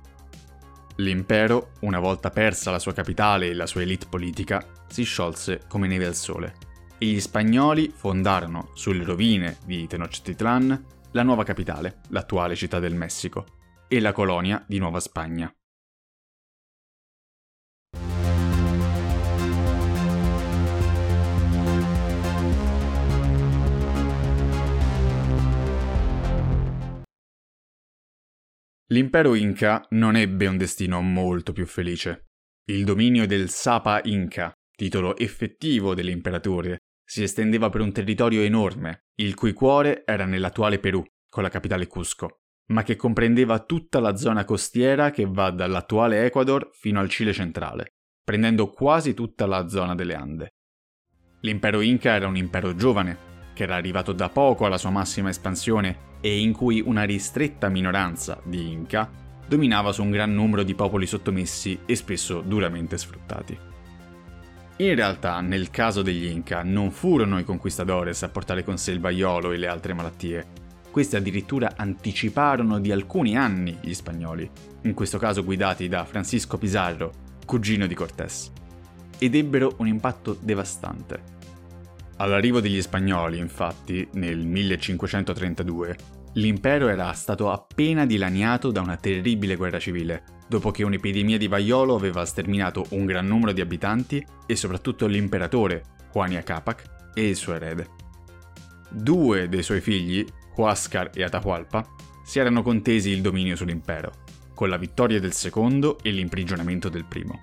L'impero, 0.97 1.71
una 1.81 1.99
volta 1.99 2.29
persa 2.29 2.69
la 2.69 2.79
sua 2.79 2.93
capitale 2.93 3.47
e 3.47 3.53
la 3.53 3.65
sua 3.65 3.81
elite 3.81 4.05
politica, 4.07 4.63
si 4.87 5.03
sciolse 5.03 5.61
come 5.67 5.87
neve 5.87 6.05
al 6.05 6.15
sole, 6.15 6.55
e 6.97 7.07
gli 7.07 7.19
spagnoli 7.19 7.91
fondarono, 7.93 8.69
sulle 8.75 9.03
rovine 9.03 9.57
di 9.65 9.87
Tenochtitlan, 9.87 10.85
la 11.11 11.23
nuova 11.23 11.43
capitale, 11.43 12.01
l'attuale 12.09 12.55
città 12.55 12.79
del 12.79 12.93
Messico, 12.93 13.45
e 13.87 13.99
la 13.99 14.11
colonia 14.11 14.63
di 14.67 14.77
Nuova 14.77 14.99
Spagna. 14.99 15.51
L'impero 28.93 29.33
Inca 29.33 29.83
non 29.89 30.15
ebbe 30.15 30.45
un 30.45 30.55
destino 30.55 31.01
molto 31.01 31.51
più 31.51 31.65
felice. 31.65 32.27
Il 32.65 32.83
dominio 32.83 33.25
del 33.25 33.49
Sapa 33.49 33.99
Inca, 34.03 34.53
titolo 34.71 35.17
effettivo 35.17 35.95
dell'imperatore, 35.95 36.77
si 37.03 37.23
estendeva 37.23 37.69
per 37.69 37.81
un 37.81 37.91
territorio 37.91 38.41
enorme, 38.41 39.05
il 39.15 39.33
cui 39.33 39.51
cuore 39.53 40.03
era 40.05 40.25
nell'attuale 40.25 40.77
Perù, 40.77 41.03
con 41.27 41.41
la 41.41 41.49
capitale 41.49 41.87
Cusco, 41.87 42.41
ma 42.67 42.83
che 42.83 42.95
comprendeva 42.95 43.65
tutta 43.65 43.99
la 43.99 44.15
zona 44.15 44.45
costiera 44.45 45.09
che 45.09 45.25
va 45.27 45.49
dall'attuale 45.49 46.25
Ecuador 46.25 46.69
fino 46.71 46.99
al 46.99 47.09
Cile 47.09 47.33
centrale, 47.33 47.95
prendendo 48.23 48.69
quasi 48.69 49.15
tutta 49.15 49.47
la 49.47 49.67
zona 49.69 49.95
delle 49.95 50.13
Ande. 50.13 50.49
L'impero 51.39 51.81
Inca 51.81 52.13
era 52.13 52.27
un 52.27 52.37
impero 52.37 52.75
giovane, 52.75 53.17
che 53.55 53.63
era 53.63 53.75
arrivato 53.75 54.13
da 54.13 54.29
poco 54.29 54.67
alla 54.67 54.77
sua 54.77 54.91
massima 54.91 55.29
espansione 55.29 56.11
e 56.25 56.39
in 56.39 56.53
cui 56.53 56.79
una 56.79 57.03
ristretta 57.03 57.67
minoranza 57.67 58.39
di 58.45 58.71
Inca 58.71 59.11
dominava 59.45 59.91
su 59.91 60.01
un 60.03 60.09
gran 60.09 60.33
numero 60.33 60.63
di 60.63 60.73
popoli 60.73 61.05
sottomessi 61.05 61.79
e 61.85 61.97
spesso 61.97 62.39
duramente 62.39 62.97
sfruttati. 62.97 63.59
In 64.77 64.95
realtà, 64.95 65.41
nel 65.41 65.69
caso 65.69 66.01
degli 66.01 66.27
Inca, 66.27 66.63
non 66.63 66.91
furono 66.91 67.39
i 67.39 67.43
conquistadores 67.43 68.23
a 68.23 68.29
portare 68.29 68.63
con 68.63 68.77
sé 68.77 68.91
il 68.91 69.01
vaiolo 69.01 69.51
e 69.51 69.57
le 69.57 69.67
altre 69.67 69.93
malattie. 69.93 70.45
Questi 70.89 71.17
addirittura 71.17 71.73
anticiparono 71.75 72.79
di 72.79 72.93
alcuni 72.93 73.35
anni 73.35 73.77
gli 73.81 73.93
spagnoli, 73.93 74.49
in 74.83 74.93
questo 74.93 75.17
caso 75.17 75.43
guidati 75.43 75.89
da 75.89 76.05
Francisco 76.05 76.57
Pizarro, 76.57 77.11
cugino 77.45 77.85
di 77.85 77.95
Cortés, 77.95 78.49
ed 79.17 79.35
ebbero 79.35 79.73
un 79.79 79.87
impatto 79.87 80.37
devastante. 80.39 81.32
All'arrivo 82.17 82.59
degli 82.59 82.81
spagnoli, 82.81 83.37
infatti, 83.37 84.07
nel 84.13 84.45
1532, 84.45 85.95
l'impero 86.33 86.87
era 86.87 87.11
stato 87.13 87.51
appena 87.51 88.05
dilaniato 88.05 88.71
da 88.71 88.81
una 88.81 88.97
terribile 88.97 89.55
guerra 89.55 89.79
civile, 89.79 90.23
dopo 90.47 90.71
che 90.71 90.83
un'epidemia 90.83 91.37
di 91.37 91.47
vaiolo 91.47 91.95
aveva 91.95 92.25
sterminato 92.25 92.85
un 92.89 93.05
gran 93.05 93.25
numero 93.25 93.51
di 93.51 93.61
abitanti 93.61 94.25
e 94.45 94.55
soprattutto 94.55 95.07
l'imperatore, 95.07 95.83
Juania 96.13 96.43
Capac, 96.43 96.83
e 97.15 97.27
il 97.27 97.35
suo 97.35 97.55
erede. 97.55 97.89
Due 98.89 99.49
dei 99.49 99.63
suoi 99.63 99.81
figli, 99.81 100.25
Huáscar 100.55 101.09
e 101.13 101.23
Atahualpa, 101.23 101.83
si 102.23 102.39
erano 102.39 102.61
contesi 102.61 103.09
il 103.09 103.21
dominio 103.21 103.55
sull'impero, 103.55 104.11
con 104.53 104.69
la 104.69 104.77
vittoria 104.77 105.19
del 105.19 105.33
secondo 105.33 105.97
e 106.01 106.11
l'imprigionamento 106.11 106.89
del 106.89 107.05
primo. 107.05 107.39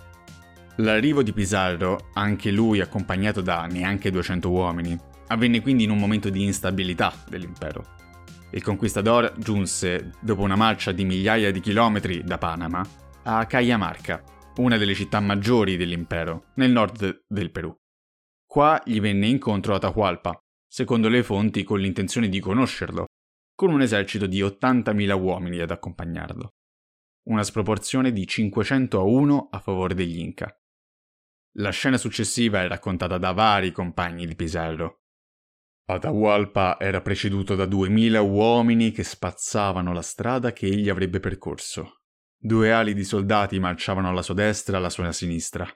L'arrivo 0.76 1.22
di 1.22 1.32
Pizarro, 1.32 2.10
anche 2.14 2.50
lui 2.50 2.80
accompagnato 2.80 3.40
da 3.40 3.66
neanche 3.66 4.10
200 4.10 4.50
uomini, 4.50 4.98
avvenne 5.28 5.60
quindi 5.60 5.84
in 5.84 5.90
un 5.90 5.98
momento 5.98 6.30
di 6.30 6.44
instabilità 6.44 7.12
dell'impero. 7.28 7.98
Il 8.52 8.62
conquistador 8.62 9.34
giunse, 9.36 10.12
dopo 10.20 10.42
una 10.42 10.56
marcia 10.56 10.92
di 10.92 11.04
migliaia 11.04 11.52
di 11.52 11.60
chilometri 11.60 12.24
da 12.24 12.38
Panama, 12.38 12.84
a 13.24 13.46
Cajamarca, 13.46 14.22
una 14.56 14.76
delle 14.76 14.94
città 14.94 15.20
maggiori 15.20 15.76
dell'impero, 15.76 16.46
nel 16.54 16.72
nord 16.72 17.24
del 17.28 17.50
Perù. 17.50 17.74
Qua 18.46 18.80
gli 18.84 19.00
venne 19.00 19.28
incontro 19.28 19.74
Atahualpa, 19.74 20.36
secondo 20.66 21.08
le 21.08 21.22
fonti 21.22 21.62
con 21.62 21.78
l'intenzione 21.78 22.28
di 22.28 22.40
conoscerlo, 22.40 23.06
con 23.54 23.70
un 23.70 23.82
esercito 23.82 24.26
di 24.26 24.40
80.000 24.40 25.20
uomini 25.20 25.60
ad 25.60 25.70
accompagnarlo. 25.70 26.48
Una 27.28 27.44
sproporzione 27.44 28.12
di 28.12 28.26
500 28.26 28.98
a 28.98 29.02
1 29.02 29.48
a 29.50 29.58
favore 29.60 29.94
degli 29.94 30.18
Inca. 30.18 30.52
La 31.54 31.70
scena 31.70 31.96
successiva 31.96 32.62
è 32.62 32.68
raccontata 32.68 33.18
da 33.18 33.32
vari 33.32 33.72
compagni 33.72 34.24
di 34.26 34.36
Pizarro. 34.36 35.00
Atahualpa 35.86 36.78
era 36.78 37.00
preceduto 37.00 37.56
da 37.56 37.66
duemila 37.66 38.20
uomini 38.20 38.92
che 38.92 39.02
spazzavano 39.02 39.92
la 39.92 40.02
strada 40.02 40.52
che 40.52 40.66
egli 40.66 40.88
avrebbe 40.88 41.18
percorso. 41.18 42.02
Due 42.38 42.72
ali 42.72 42.94
di 42.94 43.02
soldati 43.02 43.58
marciavano 43.58 44.08
alla 44.08 44.22
sua 44.22 44.34
destra 44.34 44.76
e 44.76 44.78
alla 44.78 44.90
sua 44.90 45.10
sinistra. 45.10 45.68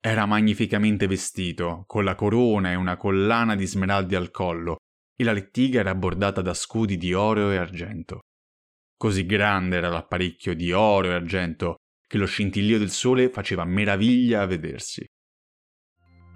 Era 0.00 0.26
magnificamente 0.26 1.08
vestito, 1.08 1.84
con 1.88 2.04
la 2.04 2.14
corona 2.14 2.70
e 2.70 2.76
una 2.76 2.96
collana 2.96 3.56
di 3.56 3.66
smeraldi 3.66 4.14
al 4.14 4.30
collo, 4.30 4.76
e 5.16 5.24
la 5.24 5.32
lettiga 5.32 5.80
era 5.80 5.96
bordata 5.96 6.40
da 6.40 6.54
scudi 6.54 6.96
di 6.96 7.12
oro 7.12 7.50
e 7.50 7.56
argento. 7.56 8.20
Così 8.96 9.26
grande 9.26 9.76
era 9.76 9.88
l'apparecchio 9.88 10.54
di 10.54 10.70
oro 10.70 11.08
e 11.08 11.14
argento 11.14 11.76
che 12.12 12.18
lo 12.18 12.26
scintillio 12.26 12.78
del 12.78 12.90
sole 12.90 13.30
faceva 13.30 13.64
meraviglia 13.64 14.42
a 14.42 14.46
vedersi. 14.46 15.02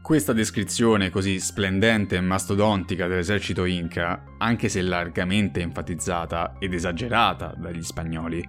Questa 0.02 0.32
descrizione 0.32 1.10
così 1.10 1.38
splendente 1.38 2.16
e 2.16 2.22
mastodontica 2.22 3.06
dell'esercito 3.06 3.66
Inca, 3.66 4.24
anche 4.38 4.70
se 4.70 4.80
largamente 4.80 5.60
enfatizzata 5.60 6.56
ed 6.58 6.72
esagerata 6.72 7.52
dagli 7.58 7.82
spagnoli, 7.82 8.42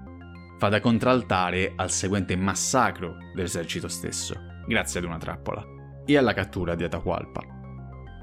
fa 0.57 0.69
da 0.69 0.79
contraltare 0.79 1.73
al 1.75 1.91
seguente 1.91 2.37
massacro 2.37 3.17
dell'esercito 3.35 3.89
stesso, 3.89 4.61
grazie 4.65 5.01
ad 5.01 5.05
una 5.05 5.17
trappola, 5.17 5.65
e 6.05 6.15
alla 6.15 6.33
cattura 6.33 6.75
di 6.75 6.85
Atahualpa. 6.85 7.41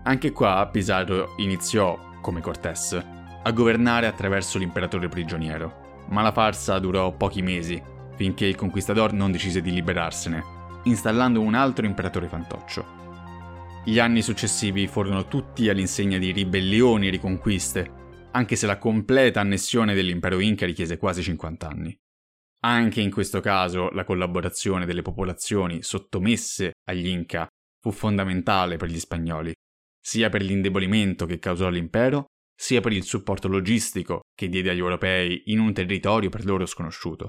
Anche 0.04 0.32
qua 0.32 0.66
Pizarro 0.73 1.34
iniziò, 1.37 1.99
come 2.23 2.40
Cortés, 2.40 2.99
a 3.42 3.52
governare 3.52 4.06
attraverso 4.06 4.56
l'imperatore 4.56 5.11
prigioniero, 5.11 6.06
ma 6.08 6.23
la 6.23 6.32
farsa 6.32 6.78
durò 6.78 7.14
pochi 7.14 7.42
mesi, 7.42 7.92
finché 8.16 8.47
il 8.47 8.54
conquistador 8.54 9.12
non 9.12 9.33
decise 9.33 9.61
di 9.61 9.73
liberarsene, 9.73 10.42
installando 10.85 11.40
un 11.40 11.54
altro 11.54 11.87
imperatore 11.87 12.28
fantoccio. 12.28 13.02
Gli 13.85 13.99
anni 13.99 14.23
successivi 14.23 14.87
furono 14.87 15.28
tutti 15.28 15.68
all'insegna 15.68 16.18
di 16.18 16.33
ribellioni 16.33 17.09
e 17.09 17.11
riconquiste, 17.11 18.28
anche 18.33 18.56
se 18.56 18.66
la 18.66 18.78
completa 18.78 19.40
annessione 19.40 19.94
dell'impero 19.94 20.40
Inca 20.40 20.66
richiese 20.66 20.97
quasi 20.97 21.23
50 21.23 21.68
anni. 21.68 21.97
Anche 22.64 23.02
in 23.02 23.11
questo 23.11 23.40
caso 23.40 23.90
la 23.90 24.04
collaborazione 24.04 24.87
delle 24.87 25.02
popolazioni 25.02 25.83
sottomesse 25.83 26.73
agli 26.88 27.09
Inca 27.09 27.47
fu 27.80 27.90
fondamentale 27.90 28.76
per 28.78 28.88
gli 28.88 28.99
spagnoli, 28.99 29.52
sia 30.00 30.30
per 30.30 30.42
l'indebolimento 30.42 31.26
che 31.26 31.38
causò 31.38 31.68
l'impero, 31.68 32.25
sia 32.56 32.80
per 32.80 32.92
il 32.92 33.04
supporto 33.04 33.49
logistico 33.49 34.23
che 34.35 34.49
diede 34.49 34.71
agli 34.71 34.78
europei 34.78 35.42
in 35.47 35.59
un 35.59 35.75
territorio 35.75 36.30
per 36.30 36.47
loro 36.47 36.64
sconosciuto. 36.64 37.26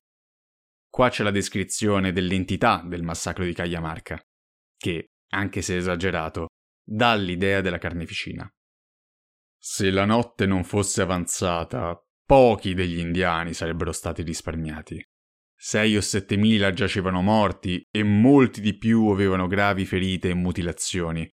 Qua 0.96 1.10
c'è 1.10 1.24
la 1.24 1.32
descrizione 1.32 2.14
dell'entità 2.14 2.82
del 2.82 3.04
massacro 3.04 3.44
di 3.44 3.52
Cagliamarca, 3.52 4.18
che, 4.78 5.10
anche 5.34 5.62
se 5.62 5.76
esagerato, 5.76 6.46
dà 6.82 7.16
l'idea 7.16 7.60
della 7.60 7.80
carneficina. 7.80 8.50
Se 9.58 9.92
la 9.92 10.06
notte 10.06 10.46
non 10.46 10.64
fosse 10.64 11.02
avanzata, 11.02 12.02
pochi 12.26 12.74
degli 12.74 13.00
indiani 13.00 13.54
sarebbero 13.54 13.92
stati 13.92 14.22
risparmiati. 14.22 15.06
Sei 15.54 15.98
o 15.98 16.00
sette 16.00 16.38
mila 16.38 16.72
giacevano 16.72 17.22
morti 17.22 17.86
e 17.92 18.02
molti 18.04 18.62
di 18.62 18.78
più 18.78 19.08
avevano 19.08 19.48
gravi 19.48 19.84
ferite 19.84 20.30
e 20.30 20.34
mutilazioni. 20.34 21.30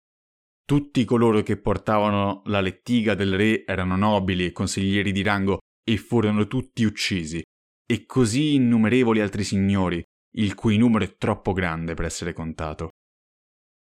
Tutti 0.65 1.05
coloro 1.05 1.43
che 1.43 1.61
portavano 1.61 2.41
la 2.45 2.61
lettiga 2.61 3.13
del 3.13 3.37
re 3.37 3.63
erano 3.63 3.95
nobili 3.95 4.43
e 4.43 4.51
consiglieri 4.53 5.11
di 5.11 5.21
rango 5.21 5.59
e 5.87 5.97
furono 5.97 6.47
tutti 6.47 6.83
uccisi, 6.83 7.43
e 7.91 8.05
così 8.05 8.53
innumerevoli 8.53 9.19
altri 9.19 9.43
signori, 9.43 10.01
il 10.35 10.55
cui 10.55 10.77
numero 10.77 11.03
è 11.03 11.17
troppo 11.17 11.51
grande 11.51 11.93
per 11.93 12.05
essere 12.05 12.31
contato. 12.31 12.91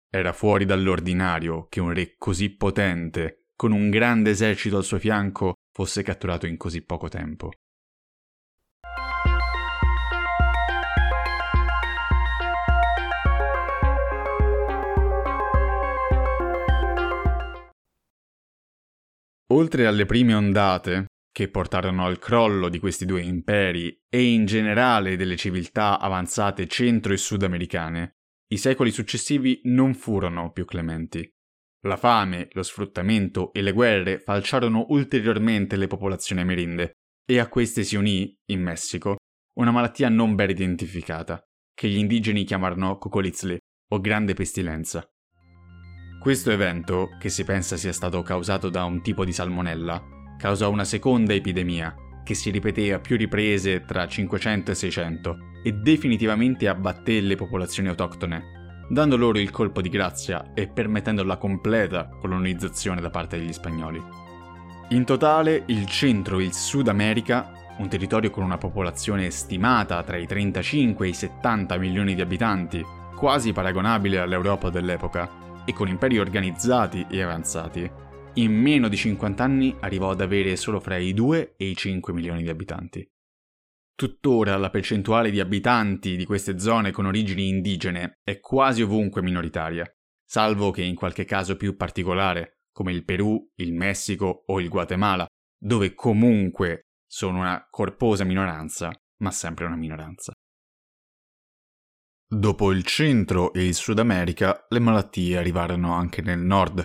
Era 0.10 0.32
fuori 0.32 0.64
dall'ordinario 0.64 1.68
che 1.68 1.82
un 1.82 1.92
re 1.92 2.16
così 2.18 2.56
potente, 2.56 3.48
con 3.54 3.74
un 3.74 3.90
grande 3.90 4.30
esercito 4.30 4.78
al 4.78 4.86
suo 4.86 4.98
fianco, 4.98 5.56
fosse 5.74 6.04
catturato 6.04 6.48
in 6.48 6.56
così 6.56 6.84
poco 6.84 7.10
tempo. 7.10 7.52
Oltre 19.48 19.86
alle 19.86 20.06
prime 20.06 20.34
ondate, 20.34 21.08
che 21.38 21.50
portarono 21.50 22.03
al 22.03 22.17
crollo 22.17 22.67
di 22.67 22.79
questi 22.79 23.06
due 23.06 23.22
imperi 23.22 23.96
e 24.10 24.24
in 24.24 24.48
generale 24.48 25.15
delle 25.15 25.36
civiltà 25.36 26.00
avanzate 26.00 26.65
centro 26.65 27.13
e 27.13 27.17
sudamericane, 27.17 28.15
i 28.53 28.58
secoli 28.58 28.89
successivi 28.89 29.62
non 29.65 29.94
furono 29.94 30.51
più 30.51 30.65
clementi. 30.65 31.32
La 31.82 31.96
fame, 31.96 32.48
lo 32.53 32.63
sfruttamento 32.63 33.54
e 33.54 33.62
le 33.62 33.71
guerre 33.71 34.17
falciarono 34.17 34.88
ulteriormente 34.89 35.76
le 35.76 35.86
popolazioni 35.86 36.41
amerindi 36.41 36.89
e 37.23 37.38
a 37.38 37.47
queste 37.50 37.84
si 37.84 37.95
unì, 37.95 38.36
in 38.45 38.63
Messico, 38.63 39.17
una 39.60 39.69
malattia 39.69 40.10
non 40.10 40.34
ben 40.34 40.50
identificata, 40.50 41.39
che 41.71 41.88
gli 41.88 41.97
indigeni 41.97 42.45
chiamarono 42.45 42.97
cocolitzli 42.97 43.56
o 43.89 44.00
grande 44.00 44.34
pestilenza. 44.34 45.08
Questo 46.19 46.50
evento, 46.50 47.10
che 47.19 47.30
si 47.30 47.43
pensa 47.43 47.78
sia 47.78 47.93
stato 47.93 48.23
causato 48.23 48.71
da 48.71 48.86
un 48.86 49.04
tipo 49.04 49.23
di 49.23 49.32
salmonella, 49.32 50.15
causò 50.38 50.69
una 50.69 50.86
seconda 50.86 51.34
epidemia 51.34 51.95
che 52.23 52.34
si 52.34 52.50
ripeté 52.50 52.93
a 52.93 53.00
più 53.00 53.15
riprese 53.15 53.86
tra 53.86 54.06
500 54.06 54.71
e 54.71 54.76
600 54.76 55.38
e 55.63 55.71
definitivamente 55.71 56.67
abbatté 56.67 57.21
le 57.21 57.36
popolazioni 57.36 57.88
autoctone, 57.89 58.86
dando 58.89 59.15
loro 59.17 59.39
il 59.39 59.50
colpo 59.50 59.82
di 59.82 59.89
grazia 59.89 60.54
e 60.54 60.67
permettendo 60.67 61.23
la 61.23 61.38
completa 61.38 62.10
colonizzazione 62.19 63.02
da 63.02 63.10
parte 63.10 63.38
degli 63.38 63.54
spagnoli. 63.54 64.02
In 64.89 65.04
totale, 65.06 65.63
il 65.67 65.86
centro 65.86 66.39
e 66.39 66.43
il 66.43 66.54
Sud 66.54 66.88
America, 66.88 67.52
un 67.78 67.89
territorio 67.89 68.30
con 68.30 68.43
una 68.43 68.58
popolazione 68.58 69.30
stimata 69.30 70.02
tra 70.04 70.17
i 70.17 70.26
35 70.26 71.06
e 71.06 71.10
i 71.10 71.13
70 71.13 71.78
milioni 71.78 72.15
di 72.15 72.21
abitanti, 72.21 72.86
quasi 73.15 73.52
paragonabile 73.52 74.19
all'Europa 74.19 74.69
dell'epoca, 74.69 75.45
e 75.65 75.73
con 75.73 75.89
imperi 75.89 76.17
organizzati 76.17 77.06
e 77.10 77.21
avanzati, 77.21 77.91
in 78.38 78.54
meno 78.54 78.88
di 78.88 78.95
50 78.95 79.43
anni 79.43 79.76
arrivò 79.80 80.12
ad 80.12 80.21
avere 80.21 80.56
solo 80.56 80.80
fra 80.80 80.97
i 80.97 81.13
2 81.13 81.56
e 81.58 81.69
i 81.69 81.76
5 81.76 82.13
milioni 82.13 82.43
di 82.43 82.50
abitanti. 82.50 83.08
Tuttora 83.95 84.58
la 84.58 84.69
percentuale 84.69 85.32
di 85.32 85.39
abitanti 85.39 86.15
di 86.15 86.26
queste 86.26 86.60
zone 86.60 86.91
con 86.91 87.08
origini 87.08 87.47
indigene 87.47 88.19
è 88.23 88.39
quasi 88.39 88.84
ovunque 88.84 89.23
minoritaria, 89.23 89.91
salvo 90.23 90.69
che 90.69 90.84
in 90.84 90.93
qualche 90.93 91.26
caso 91.26 91.56
più 91.56 91.76
particolare, 91.76 92.60
come 92.71 92.91
il 92.91 93.04
Perù, 93.04 93.43
il 93.56 93.73
Messico 93.73 94.43
o 94.45 94.60
il 94.60 94.69
Guatemala, 94.69 95.26
dove 95.60 95.95
comunque 95.95 96.82
sono 97.08 97.39
una 97.39 97.65
corposa 97.71 98.23
minoranza, 98.23 98.91
ma 99.21 99.32
sempre 99.32 99.65
una 99.65 99.78
minoranza. 99.78 100.32
Dopo 102.30 102.71
il 102.71 102.84
Centro 102.84 103.52
e 103.54 103.65
il 103.65 103.73
Sud 103.73 103.97
America, 103.97 104.65
le 104.69 104.80
malattie 104.80 105.38
arrivarono 105.38 105.93
anche 105.93 106.21
nel 106.21 106.39
Nord, 106.39 106.84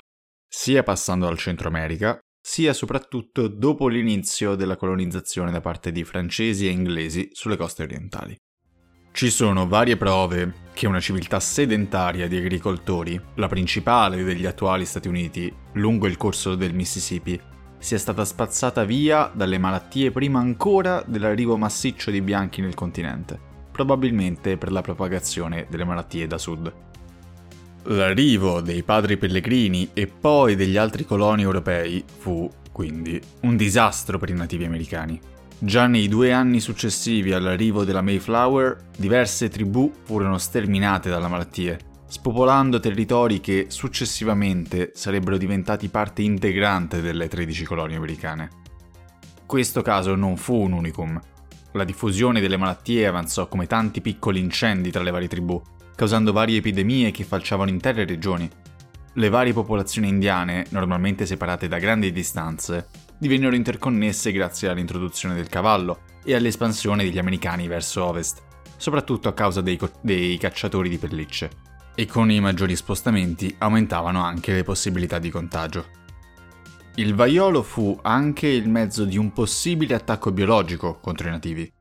sia 0.54 0.82
passando 0.82 1.26
al 1.28 1.38
Centro 1.38 1.68
America, 1.68 2.18
sia 2.38 2.74
soprattutto 2.74 3.48
dopo 3.48 3.88
l'inizio 3.88 4.54
della 4.54 4.76
colonizzazione 4.76 5.50
da 5.50 5.62
parte 5.62 5.90
di 5.92 6.04
francesi 6.04 6.66
e 6.66 6.70
inglesi 6.70 7.30
sulle 7.32 7.56
coste 7.56 7.84
orientali. 7.84 8.36
Ci 9.12 9.30
sono 9.30 9.66
varie 9.66 9.96
prove 9.96 10.68
che 10.74 10.86
una 10.86 11.00
civiltà 11.00 11.40
sedentaria 11.40 12.28
di 12.28 12.36
agricoltori, 12.36 13.18
la 13.36 13.48
principale 13.48 14.22
degli 14.24 14.44
attuali 14.44 14.84
Stati 14.84 15.08
Uniti, 15.08 15.50
lungo 15.74 16.06
il 16.06 16.18
corso 16.18 16.54
del 16.54 16.74
Mississippi, 16.74 17.40
sia 17.78 17.98
stata 17.98 18.24
spazzata 18.24 18.84
via 18.84 19.32
dalle 19.34 19.56
malattie 19.56 20.10
prima 20.10 20.38
ancora 20.38 21.02
dell'arrivo 21.06 21.56
massiccio 21.56 22.10
di 22.10 22.20
bianchi 22.20 22.60
nel 22.60 22.74
continente 22.74 23.50
probabilmente 23.72 24.58
per 24.58 24.70
la 24.70 24.82
propagazione 24.82 25.66
delle 25.68 25.84
malattie 25.84 26.26
da 26.28 26.38
sud. 26.38 26.72
L'arrivo 27.84 28.60
dei 28.60 28.82
padri 28.82 29.16
pellegrini 29.16 29.90
e 29.92 30.06
poi 30.06 30.54
degli 30.54 30.76
altri 30.76 31.04
coloni 31.04 31.42
europei 31.42 32.04
fu, 32.18 32.48
quindi, 32.70 33.20
un 33.40 33.56
disastro 33.56 34.18
per 34.18 34.30
i 34.30 34.34
nativi 34.34 34.64
americani. 34.64 35.20
Già 35.58 35.86
nei 35.86 36.08
due 36.08 36.32
anni 36.32 36.60
successivi 36.60 37.32
all'arrivo 37.32 37.84
della 37.84 38.02
Mayflower, 38.02 38.90
diverse 38.96 39.48
tribù 39.48 39.92
furono 40.04 40.38
sterminate 40.38 41.10
dalla 41.10 41.28
malattia, 41.28 41.76
spopolando 42.06 42.78
territori 42.78 43.40
che 43.40 43.66
successivamente 43.68 44.92
sarebbero 44.94 45.36
diventati 45.36 45.88
parte 45.88 46.22
integrante 46.22 47.00
delle 47.00 47.28
13 47.28 47.64
colonie 47.64 47.96
americane. 47.96 48.48
Questo 49.44 49.82
caso 49.82 50.14
non 50.14 50.36
fu 50.36 50.54
un 50.54 50.72
unicum, 50.72 51.20
la 51.74 51.84
diffusione 51.84 52.40
delle 52.40 52.58
malattie 52.58 53.06
avanzò 53.06 53.48
come 53.48 53.66
tanti 53.66 54.02
piccoli 54.02 54.38
incendi 54.38 54.90
tra 54.90 55.02
le 55.02 55.10
varie 55.10 55.28
tribù, 55.28 55.60
causando 55.94 56.32
varie 56.32 56.58
epidemie 56.58 57.10
che 57.10 57.24
falciavano 57.24 57.70
intere 57.70 58.04
regioni. 58.04 58.48
Le 59.14 59.28
varie 59.28 59.52
popolazioni 59.52 60.08
indiane, 60.08 60.66
normalmente 60.70 61.26
separate 61.26 61.68
da 61.68 61.78
grandi 61.78 62.12
distanze, 62.12 62.88
divennero 63.18 63.54
interconnesse 63.54 64.32
grazie 64.32 64.68
all'introduzione 64.68 65.34
del 65.34 65.48
cavallo 65.48 66.00
e 66.24 66.34
all'espansione 66.34 67.04
degli 67.04 67.18
americani 67.18 67.68
verso 67.68 68.04
ovest, 68.04 68.42
soprattutto 68.76 69.28
a 69.28 69.34
causa 69.34 69.60
dei, 69.60 69.76
co- 69.76 69.92
dei 70.00 70.38
cacciatori 70.38 70.88
di 70.88 70.98
pellicce. 70.98 71.50
E 71.94 72.06
con 72.06 72.30
i 72.30 72.40
maggiori 72.40 72.74
spostamenti 72.74 73.54
aumentavano 73.58 74.24
anche 74.24 74.52
le 74.54 74.62
possibilità 74.62 75.18
di 75.18 75.30
contagio. 75.30 76.00
Il 76.96 77.14
vaiolo 77.14 77.62
fu 77.62 77.98
anche 78.02 78.48
il 78.48 78.68
mezzo 78.68 79.04
di 79.04 79.16
un 79.16 79.32
possibile 79.32 79.94
attacco 79.94 80.32
biologico 80.32 80.98
contro 81.00 81.28
i 81.28 81.30
nativi. 81.30 81.72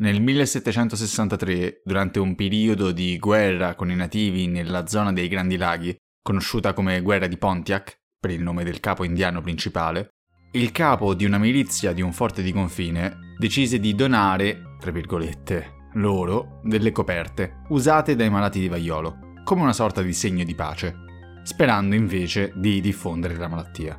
Nel 0.00 0.22
1763, 0.22 1.82
durante 1.84 2.20
un 2.20 2.36
periodo 2.36 2.92
di 2.92 3.18
guerra 3.18 3.74
con 3.74 3.90
i 3.90 3.96
nativi 3.96 4.46
nella 4.46 4.86
zona 4.86 5.12
dei 5.12 5.26
Grandi 5.26 5.56
Laghi, 5.56 5.96
conosciuta 6.22 6.72
come 6.72 7.00
Guerra 7.00 7.26
di 7.26 7.36
Pontiac, 7.36 7.98
per 8.16 8.30
il 8.30 8.40
nome 8.40 8.62
del 8.62 8.78
capo 8.78 9.02
indiano 9.02 9.40
principale, 9.40 10.10
il 10.52 10.70
capo 10.70 11.14
di 11.14 11.24
una 11.24 11.38
milizia 11.38 11.92
di 11.92 12.00
un 12.00 12.12
forte 12.12 12.42
di 12.42 12.52
confine 12.52 13.34
decise 13.36 13.80
di 13.80 13.96
donare, 13.96 14.76
tra 14.78 14.92
virgolette, 14.92 15.88
loro 15.94 16.60
delle 16.62 16.92
coperte 16.92 17.62
usate 17.70 18.14
dai 18.14 18.30
malati 18.30 18.60
di 18.60 18.68
vaiolo, 18.68 19.34
come 19.42 19.62
una 19.62 19.72
sorta 19.72 20.00
di 20.00 20.12
segno 20.12 20.44
di 20.44 20.54
pace. 20.54 20.94
sperando 21.42 21.96
invece 21.96 22.52
di 22.54 22.80
diffondere 22.80 23.34
la 23.34 23.48
malattia. 23.48 23.98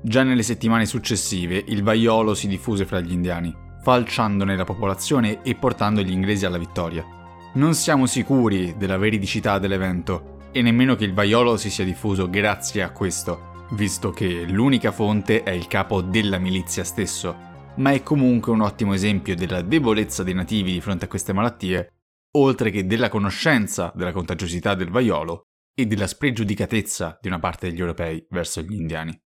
Già 0.00 0.22
nelle 0.22 0.44
settimane 0.44 0.86
successive 0.86 1.62
il 1.66 1.82
vaiolo 1.82 2.34
si 2.34 2.46
diffuse 2.46 2.86
fra 2.86 3.00
gli 3.00 3.10
indiani, 3.10 3.63
falciandone 3.84 4.56
la 4.56 4.64
popolazione 4.64 5.42
e 5.42 5.54
portando 5.56 6.00
gli 6.00 6.10
inglesi 6.10 6.46
alla 6.46 6.56
vittoria. 6.56 7.04
Non 7.52 7.74
siamo 7.74 8.06
sicuri 8.06 8.78
della 8.78 8.96
veridicità 8.96 9.58
dell'evento 9.58 10.38
e 10.52 10.62
nemmeno 10.62 10.96
che 10.96 11.04
il 11.04 11.12
vaiolo 11.12 11.58
si 11.58 11.68
sia 11.68 11.84
diffuso 11.84 12.30
grazie 12.30 12.82
a 12.82 12.92
questo, 12.92 13.66
visto 13.72 14.10
che 14.10 14.44
l'unica 14.44 14.90
fonte 14.90 15.42
è 15.42 15.50
il 15.50 15.66
capo 15.66 16.00
della 16.00 16.38
milizia 16.38 16.82
stesso, 16.82 17.36
ma 17.76 17.90
è 17.92 18.02
comunque 18.02 18.52
un 18.52 18.62
ottimo 18.62 18.94
esempio 18.94 19.36
della 19.36 19.60
debolezza 19.60 20.22
dei 20.22 20.32
nativi 20.32 20.72
di 20.72 20.80
fronte 20.80 21.04
a 21.04 21.08
queste 21.08 21.34
malattie, 21.34 21.92
oltre 22.38 22.70
che 22.70 22.86
della 22.86 23.10
conoscenza 23.10 23.92
della 23.94 24.12
contagiosità 24.12 24.74
del 24.74 24.88
vaiolo 24.88 25.48
e 25.74 25.84
della 25.84 26.06
spregiudicatezza 26.06 27.18
di 27.20 27.28
una 27.28 27.38
parte 27.38 27.68
degli 27.68 27.80
europei 27.80 28.24
verso 28.30 28.62
gli 28.62 28.72
indiani. 28.72 29.23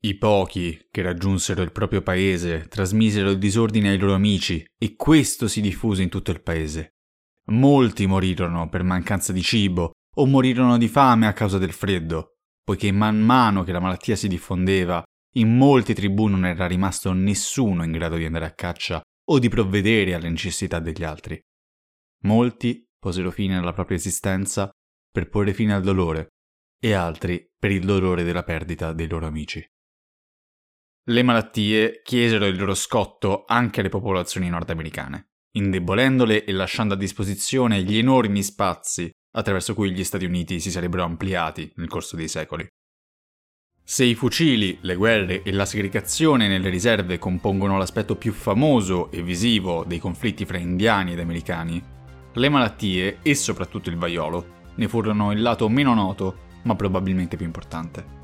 I 0.00 0.18
pochi 0.18 0.88
che 0.90 1.02
raggiunsero 1.02 1.62
il 1.62 1.72
proprio 1.72 2.02
paese 2.02 2.66
trasmisero 2.68 3.30
il 3.30 3.38
disordine 3.38 3.90
ai 3.90 3.98
loro 3.98 4.14
amici 4.14 4.64
e 4.78 4.94
questo 4.94 5.48
si 5.48 5.60
diffuse 5.60 6.02
in 6.02 6.08
tutto 6.08 6.30
il 6.30 6.42
paese. 6.42 6.96
Molti 7.46 8.06
morirono 8.06 8.68
per 8.68 8.82
mancanza 8.82 9.32
di 9.32 9.42
cibo 9.42 9.92
o 10.18 10.26
morirono 10.26 10.78
di 10.78 10.88
fame 10.88 11.26
a 11.26 11.32
causa 11.32 11.58
del 11.58 11.72
freddo, 11.72 12.36
poiché 12.62 12.90
man 12.92 13.18
mano 13.18 13.64
che 13.64 13.72
la 13.72 13.80
malattia 13.80 14.16
si 14.16 14.28
diffondeva, 14.28 15.02
in 15.36 15.56
molte 15.56 15.94
tribù 15.94 16.26
non 16.26 16.44
era 16.44 16.66
rimasto 16.66 17.12
nessuno 17.12 17.84
in 17.84 17.92
grado 17.92 18.16
di 18.16 18.24
andare 18.24 18.46
a 18.46 18.54
caccia 18.54 19.00
o 19.28 19.38
di 19.38 19.48
provvedere 19.48 20.14
alle 20.14 20.28
necessità 20.28 20.78
degli 20.78 21.04
altri. 21.04 21.40
Molti 22.24 22.84
posero 22.98 23.30
fine 23.30 23.56
alla 23.56 23.72
propria 23.72 23.96
esistenza 23.96 24.70
per 25.10 25.28
porre 25.28 25.52
fine 25.52 25.74
al 25.74 25.82
dolore 25.82 26.28
e 26.78 26.92
altri 26.92 27.48
per 27.58 27.70
il 27.70 27.84
dolore 27.84 28.22
della 28.22 28.42
perdita 28.42 28.92
dei 28.92 29.08
loro 29.08 29.26
amici. 29.26 29.64
Le 31.08 31.22
malattie 31.22 32.00
chiesero 32.02 32.46
il 32.46 32.58
loro 32.58 32.74
scotto 32.74 33.44
anche 33.46 33.78
alle 33.78 33.88
popolazioni 33.88 34.48
nordamericane, 34.48 35.28
indebolendole 35.52 36.44
e 36.44 36.50
lasciando 36.50 36.94
a 36.94 36.96
disposizione 36.96 37.84
gli 37.84 37.96
enormi 37.96 38.42
spazi 38.42 39.08
attraverso 39.36 39.74
cui 39.74 39.92
gli 39.92 40.02
Stati 40.02 40.24
Uniti 40.24 40.58
si 40.58 40.68
sarebbero 40.68 41.04
ampliati 41.04 41.72
nel 41.76 41.86
corso 41.86 42.16
dei 42.16 42.26
secoli. 42.26 42.66
Se 43.84 44.04
i 44.04 44.16
fucili, 44.16 44.78
le 44.80 44.96
guerre 44.96 45.42
e 45.44 45.52
la 45.52 45.64
segregazione 45.64 46.48
nelle 46.48 46.70
riserve 46.70 47.18
compongono 47.18 47.78
l'aspetto 47.78 48.16
più 48.16 48.32
famoso 48.32 49.08
e 49.12 49.22
visivo 49.22 49.84
dei 49.86 50.00
conflitti 50.00 50.44
fra 50.44 50.58
indiani 50.58 51.12
ed 51.12 51.20
americani, 51.20 51.80
le 52.32 52.48
malattie, 52.48 53.18
e 53.22 53.34
soprattutto 53.36 53.90
il 53.90 53.96
vaiolo, 53.96 54.72
ne 54.74 54.88
furono 54.88 55.30
il 55.30 55.40
lato 55.40 55.68
meno 55.68 55.94
noto, 55.94 56.38
ma 56.64 56.74
probabilmente 56.74 57.36
più 57.36 57.46
importante. 57.46 58.15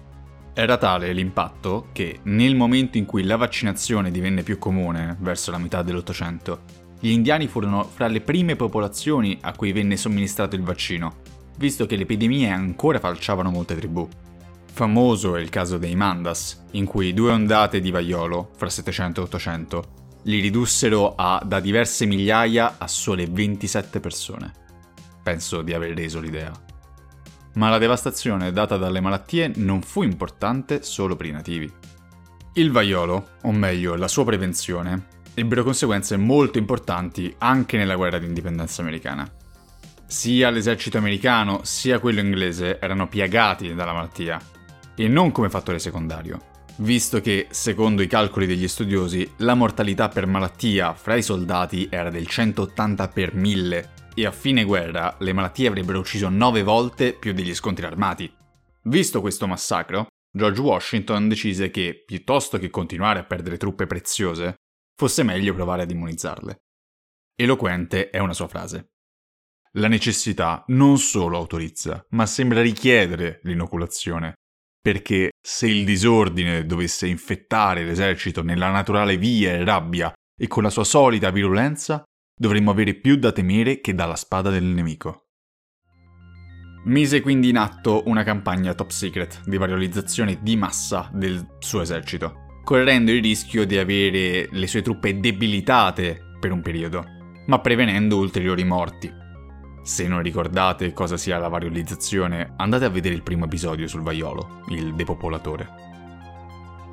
Era 0.54 0.76
tale 0.76 1.14
l'impatto 1.14 1.88
che, 1.92 2.20
nel 2.24 2.54
momento 2.54 2.98
in 2.98 3.06
cui 3.06 3.22
la 3.22 3.36
vaccinazione 3.36 4.10
divenne 4.10 4.42
più 4.42 4.58
comune, 4.58 5.16
verso 5.20 5.50
la 5.50 5.56
metà 5.56 5.82
dell'Ottocento, 5.82 6.80
gli 7.00 7.08
indiani 7.08 7.48
furono 7.48 7.84
fra 7.84 8.06
le 8.06 8.20
prime 8.20 8.54
popolazioni 8.54 9.38
a 9.40 9.54
cui 9.56 9.72
venne 9.72 9.96
somministrato 9.96 10.54
il 10.54 10.62
vaccino, 10.62 11.20
visto 11.56 11.86
che 11.86 11.96
le 11.96 12.02
epidemie 12.02 12.50
ancora 12.50 12.98
falciavano 12.98 13.50
molte 13.50 13.76
tribù. 13.76 14.06
Famoso 14.70 15.36
è 15.36 15.40
il 15.40 15.48
caso 15.48 15.78
dei 15.78 15.96
Mandas, 15.96 16.64
in 16.72 16.84
cui 16.84 17.14
due 17.14 17.30
ondate 17.30 17.80
di 17.80 17.90
vaiolo, 17.90 18.50
fra 18.54 18.68
700 18.68 19.20
e 19.20 19.24
800, 19.24 19.84
li 20.24 20.38
ridussero 20.40 21.14
a 21.16 21.42
da 21.44 21.60
diverse 21.60 22.04
migliaia 22.04 22.76
a 22.76 22.86
sole 22.88 23.26
27 23.26 24.00
persone. 24.00 24.52
Penso 25.22 25.62
di 25.62 25.72
aver 25.72 25.94
reso 25.94 26.20
l'idea. 26.20 26.52
Ma 27.54 27.68
la 27.68 27.78
devastazione 27.78 28.52
data 28.52 28.76
dalle 28.76 29.00
malattie 29.00 29.52
non 29.56 29.82
fu 29.82 30.02
importante 30.02 30.82
solo 30.82 31.16
per 31.16 31.26
i 31.26 31.32
nativi. 31.32 31.70
Il 32.54 32.70
vaiolo, 32.70 33.30
o 33.42 33.52
meglio 33.52 33.94
la 33.94 34.08
sua 34.08 34.24
prevenzione, 34.24 35.06
ebbero 35.34 35.62
conseguenze 35.62 36.16
molto 36.16 36.58
importanti 36.58 37.34
anche 37.38 37.76
nella 37.76 37.96
guerra 37.96 38.18
di 38.18 38.26
indipendenza 38.26 38.82
americana. 38.82 39.30
Sia 40.06 40.50
l'esercito 40.50 40.98
americano 40.98 41.60
sia 41.64 41.98
quello 41.98 42.20
inglese 42.20 42.78
erano 42.78 43.08
piagati 43.08 43.74
dalla 43.74 43.94
malattia, 43.94 44.40
e 44.94 45.08
non 45.08 45.32
come 45.32 45.48
fattore 45.48 45.78
secondario, 45.78 46.40
visto 46.76 47.20
che, 47.20 47.46
secondo 47.50 48.02
i 48.02 48.06
calcoli 48.06 48.46
degli 48.46 48.68
studiosi, 48.68 49.30
la 49.38 49.54
mortalità 49.54 50.08
per 50.08 50.26
malattia 50.26 50.92
fra 50.92 51.14
i 51.16 51.22
soldati 51.22 51.88
era 51.90 52.10
del 52.10 52.26
180 52.26 53.08
per 53.08 53.34
1000 53.34 53.90
e 54.14 54.26
a 54.26 54.32
fine 54.32 54.64
guerra 54.64 55.16
le 55.20 55.32
malattie 55.32 55.68
avrebbero 55.68 55.98
ucciso 55.98 56.28
9 56.28 56.62
volte 56.62 57.14
più 57.14 57.32
degli 57.32 57.54
scontri 57.54 57.86
armati. 57.86 58.32
Visto 58.84 59.20
questo 59.20 59.46
massacro, 59.46 60.06
George 60.34 60.60
Washington 60.60 61.28
decise 61.28 61.70
che, 61.70 62.02
piuttosto 62.04 62.58
che 62.58 62.70
continuare 62.70 63.20
a 63.20 63.24
perdere 63.24 63.56
truppe 63.56 63.86
preziose, 63.86 64.56
fosse 64.94 65.22
meglio 65.22 65.54
provare 65.54 65.82
ad 65.82 65.90
immunizzarle. 65.90 66.56
Eloquente 67.34 68.10
è 68.10 68.18
una 68.18 68.34
sua 68.34 68.48
frase. 68.48 68.92
La 69.76 69.88
necessità 69.88 70.64
non 70.68 70.98
solo 70.98 71.36
autorizza, 71.38 72.04
ma 72.10 72.26
sembra 72.26 72.60
richiedere 72.60 73.40
l'inoculazione, 73.44 74.34
perché 74.80 75.30
se 75.40 75.66
il 75.66 75.84
disordine 75.84 76.66
dovesse 76.66 77.06
infettare 77.06 77.84
l'esercito 77.84 78.42
nella 78.42 78.70
naturale 78.70 79.16
via 79.16 79.52
e 79.52 79.64
rabbia 79.64 80.12
e 80.38 80.46
con 80.46 80.62
la 80.62 80.70
sua 80.70 80.84
solita 80.84 81.30
virulenza, 81.30 82.02
dovremmo 82.42 82.72
avere 82.72 82.94
più 82.94 83.14
da 83.14 83.30
temere 83.30 83.80
che 83.80 83.94
dalla 83.94 84.16
spada 84.16 84.50
del 84.50 84.64
nemico. 84.64 85.26
Mise 86.86 87.20
quindi 87.20 87.50
in 87.50 87.56
atto 87.56 88.02
una 88.06 88.24
campagna 88.24 88.74
top 88.74 88.90
secret 88.90 89.42
di 89.44 89.56
variolizzazione 89.56 90.40
di 90.42 90.56
massa 90.56 91.08
del 91.12 91.54
suo 91.60 91.82
esercito, 91.82 92.60
correndo 92.64 93.12
il 93.12 93.22
rischio 93.22 93.64
di 93.64 93.78
avere 93.78 94.48
le 94.50 94.66
sue 94.66 94.82
truppe 94.82 95.20
debilitate 95.20 96.20
per 96.40 96.50
un 96.50 96.62
periodo, 96.62 97.04
ma 97.46 97.60
prevenendo 97.60 98.18
ulteriori 98.18 98.64
morti. 98.64 99.08
Se 99.84 100.08
non 100.08 100.20
ricordate 100.20 100.92
cosa 100.92 101.16
sia 101.16 101.38
la 101.38 101.46
variolizzazione, 101.46 102.54
andate 102.56 102.84
a 102.84 102.90
vedere 102.90 103.14
il 103.14 103.22
primo 103.22 103.44
episodio 103.44 103.86
sul 103.86 104.02
vaiolo, 104.02 104.64
il 104.70 104.96
depopolatore. 104.96 105.68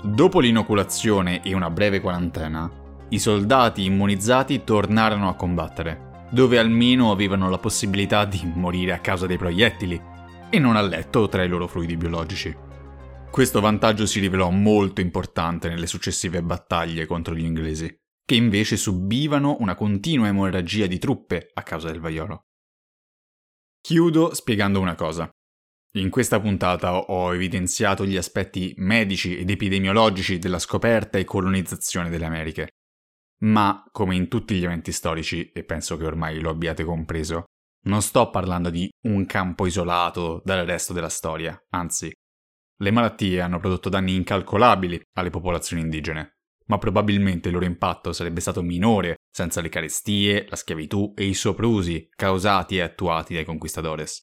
Dopo 0.03 0.41
l'inoculazione 0.41 1.41
e 1.41 1.55
una 1.55 1.71
breve 1.71 2.01
quarantena, 2.01 2.78
i 3.09 3.19
soldati 3.19 3.85
immunizzati 3.85 4.63
tornarono 4.63 5.29
a 5.29 5.35
combattere, 5.35 6.27
dove 6.31 6.59
almeno 6.59 7.11
avevano 7.11 7.49
la 7.49 7.57
possibilità 7.57 8.25
di 8.25 8.39
morire 8.53 8.93
a 8.93 8.99
causa 8.99 9.25
dei 9.25 9.37
proiettili 9.37 9.99
e 10.49 10.59
non 10.59 10.75
a 10.75 10.81
letto 10.81 11.27
tra 11.27 11.43
i 11.43 11.47
loro 11.47 11.67
fluidi 11.67 11.97
biologici. 11.97 12.55
Questo 13.31 13.61
vantaggio 13.61 14.05
si 14.05 14.19
rivelò 14.19 14.49
molto 14.49 15.01
importante 15.01 15.69
nelle 15.69 15.87
successive 15.87 16.41
battaglie 16.41 17.05
contro 17.05 17.35
gli 17.35 17.45
inglesi, 17.45 17.95
che 18.25 18.35
invece 18.35 18.77
subivano 18.77 19.57
una 19.59 19.75
continua 19.75 20.27
emorragia 20.27 20.85
di 20.85 20.99
truppe 20.99 21.49
a 21.53 21.63
causa 21.63 21.89
del 21.89 21.99
vaiolo. 21.99 22.45
Chiudo 23.81 24.33
spiegando 24.33 24.79
una 24.79 24.95
cosa. 24.95 25.29
In 25.93 26.11
questa 26.11 26.39
puntata 26.39 26.95
ho 26.95 27.33
evidenziato 27.33 28.05
gli 28.05 28.17
aspetti 28.17 28.73
medici 28.77 29.37
ed 29.37 29.49
epidemiologici 29.49 30.37
della 30.37 30.59
scoperta 30.59 31.17
e 31.17 31.23
colonizzazione 31.23 32.11
delle 32.11 32.25
Americhe. 32.25 32.69
Ma, 33.41 33.83
come 33.91 34.15
in 34.15 34.27
tutti 34.27 34.55
gli 34.55 34.65
eventi 34.65 34.91
storici, 34.91 35.51
e 35.51 35.63
penso 35.63 35.97
che 35.97 36.05
ormai 36.05 36.39
lo 36.39 36.49
abbiate 36.49 36.83
compreso, 36.83 37.45
non 37.83 38.01
sto 38.01 38.29
parlando 38.29 38.69
di 38.69 38.89
un 39.07 39.25
campo 39.25 39.65
isolato 39.65 40.41
dal 40.43 40.65
resto 40.65 40.91
della 40.91 41.09
storia, 41.09 41.57
anzi, 41.69 42.11
le 42.81 42.91
malattie 42.91 43.41
hanno 43.41 43.59
prodotto 43.59 43.89
danni 43.89 44.15
incalcolabili 44.15 45.01
alle 45.17 45.29
popolazioni 45.29 45.81
indigene, 45.81 46.37
ma 46.67 46.77
probabilmente 46.77 47.49
il 47.49 47.53
loro 47.53 47.65
impatto 47.65 48.13
sarebbe 48.13 48.39
stato 48.39 48.61
minore 48.61 49.15
senza 49.29 49.59
le 49.59 49.69
carestie, 49.69 50.45
la 50.49 50.55
schiavitù 50.55 51.13
e 51.15 51.25
i 51.25 51.33
soprusi 51.33 52.07
causati 52.09 52.77
e 52.77 52.81
attuati 52.81 53.33
dai 53.33 53.43
conquistadores. 53.43 54.21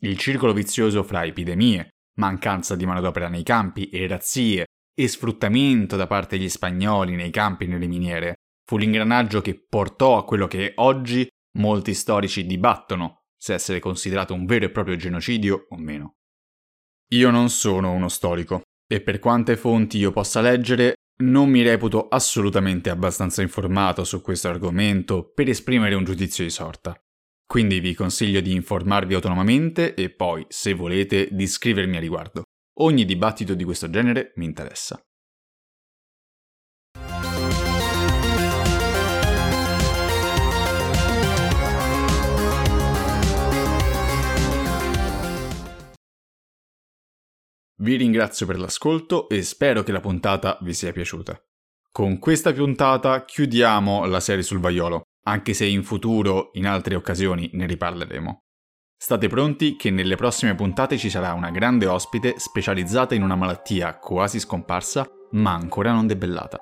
Il 0.00 0.16
circolo 0.18 0.52
vizioso 0.52 1.02
fra 1.02 1.24
epidemie, 1.24 1.90
mancanza 2.16 2.76
di 2.76 2.86
manodopera 2.86 3.28
nei 3.28 3.42
campi 3.42 3.88
e 3.88 4.06
razzie 4.06 4.66
e 4.94 5.08
sfruttamento 5.08 5.96
da 5.96 6.06
parte 6.06 6.36
degli 6.36 6.48
spagnoli 6.48 7.14
nei 7.14 7.30
campi 7.30 7.64
e 7.64 7.66
nelle 7.66 7.86
miniere 7.86 8.34
fu 8.64 8.76
l'ingranaggio 8.76 9.40
che 9.40 9.64
portò 9.68 10.18
a 10.18 10.24
quello 10.24 10.46
che 10.46 10.72
oggi 10.76 11.26
molti 11.58 11.94
storici 11.94 12.46
dibattono 12.46 13.24
se 13.36 13.54
essere 13.54 13.80
considerato 13.80 14.34
un 14.34 14.46
vero 14.46 14.66
e 14.66 14.70
proprio 14.70 14.96
genocidio 14.96 15.66
o 15.68 15.76
meno. 15.76 16.14
Io 17.12 17.30
non 17.30 17.50
sono 17.50 17.92
uno 17.92 18.08
storico 18.08 18.62
e 18.86 19.00
per 19.00 19.18
quante 19.18 19.56
fonti 19.56 19.98
io 19.98 20.12
possa 20.12 20.40
leggere 20.40 20.94
non 21.22 21.48
mi 21.48 21.62
reputo 21.62 22.08
assolutamente 22.08 22.90
abbastanza 22.90 23.42
informato 23.42 24.04
su 24.04 24.20
questo 24.22 24.48
argomento 24.48 25.30
per 25.32 25.48
esprimere 25.48 25.94
un 25.94 26.04
giudizio 26.04 26.44
di 26.44 26.50
sorta. 26.50 26.96
Quindi 27.46 27.80
vi 27.80 27.94
consiglio 27.94 28.40
di 28.40 28.52
informarvi 28.52 29.14
autonomamente 29.14 29.94
e 29.94 30.10
poi, 30.10 30.44
se 30.48 30.72
volete, 30.72 31.28
di 31.30 31.46
scrivermi 31.46 31.96
a 31.96 32.00
riguardo. 32.00 32.44
Ogni 32.80 33.04
dibattito 33.04 33.54
di 33.54 33.64
questo 33.64 33.90
genere 33.90 34.32
mi 34.36 34.46
interessa. 34.46 35.00
Vi 47.82 47.96
ringrazio 47.96 48.46
per 48.46 48.60
l'ascolto 48.60 49.28
e 49.28 49.42
spero 49.42 49.82
che 49.82 49.90
la 49.90 49.98
puntata 49.98 50.56
vi 50.60 50.72
sia 50.72 50.92
piaciuta. 50.92 51.36
Con 51.90 52.20
questa 52.20 52.52
puntata 52.52 53.24
chiudiamo 53.24 54.04
la 54.06 54.20
serie 54.20 54.44
sul 54.44 54.60
vaiolo, 54.60 55.02
anche 55.24 55.52
se 55.52 55.66
in 55.66 55.82
futuro, 55.82 56.50
in 56.52 56.68
altre 56.68 56.94
occasioni, 56.94 57.50
ne 57.54 57.66
riparleremo. 57.66 58.38
State 58.96 59.26
pronti 59.26 59.74
che 59.74 59.90
nelle 59.90 60.14
prossime 60.14 60.54
puntate 60.54 60.96
ci 60.96 61.10
sarà 61.10 61.32
una 61.32 61.50
grande 61.50 61.86
ospite 61.86 62.38
specializzata 62.38 63.16
in 63.16 63.24
una 63.24 63.34
malattia 63.34 63.98
quasi 63.98 64.38
scomparsa, 64.38 65.04
ma 65.32 65.52
ancora 65.52 65.90
non 65.90 66.06
debellata. 66.06 66.60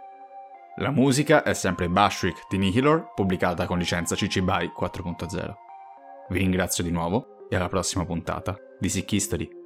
La 0.77 0.91
musica 0.91 1.43
è 1.43 1.53
sempre 1.53 1.91
Bashwick 1.91 2.47
di 2.49 2.57
Nihilor, 2.57 3.13
pubblicata 3.15 3.67
con 3.67 3.77
licenza 3.77 4.15
CC 4.15 4.41
BY 4.41 4.73
4.0. 4.75 5.53
Vi 6.31 6.39
ringrazio 6.39 6.83
di 6.83 6.91
nuovo 6.91 7.47
e 7.51 7.57
alla 7.57 7.69
prossima 7.69 8.07
puntata 8.07 8.57
di 8.79 8.89
Sick 8.89 9.13
History. 9.13 9.60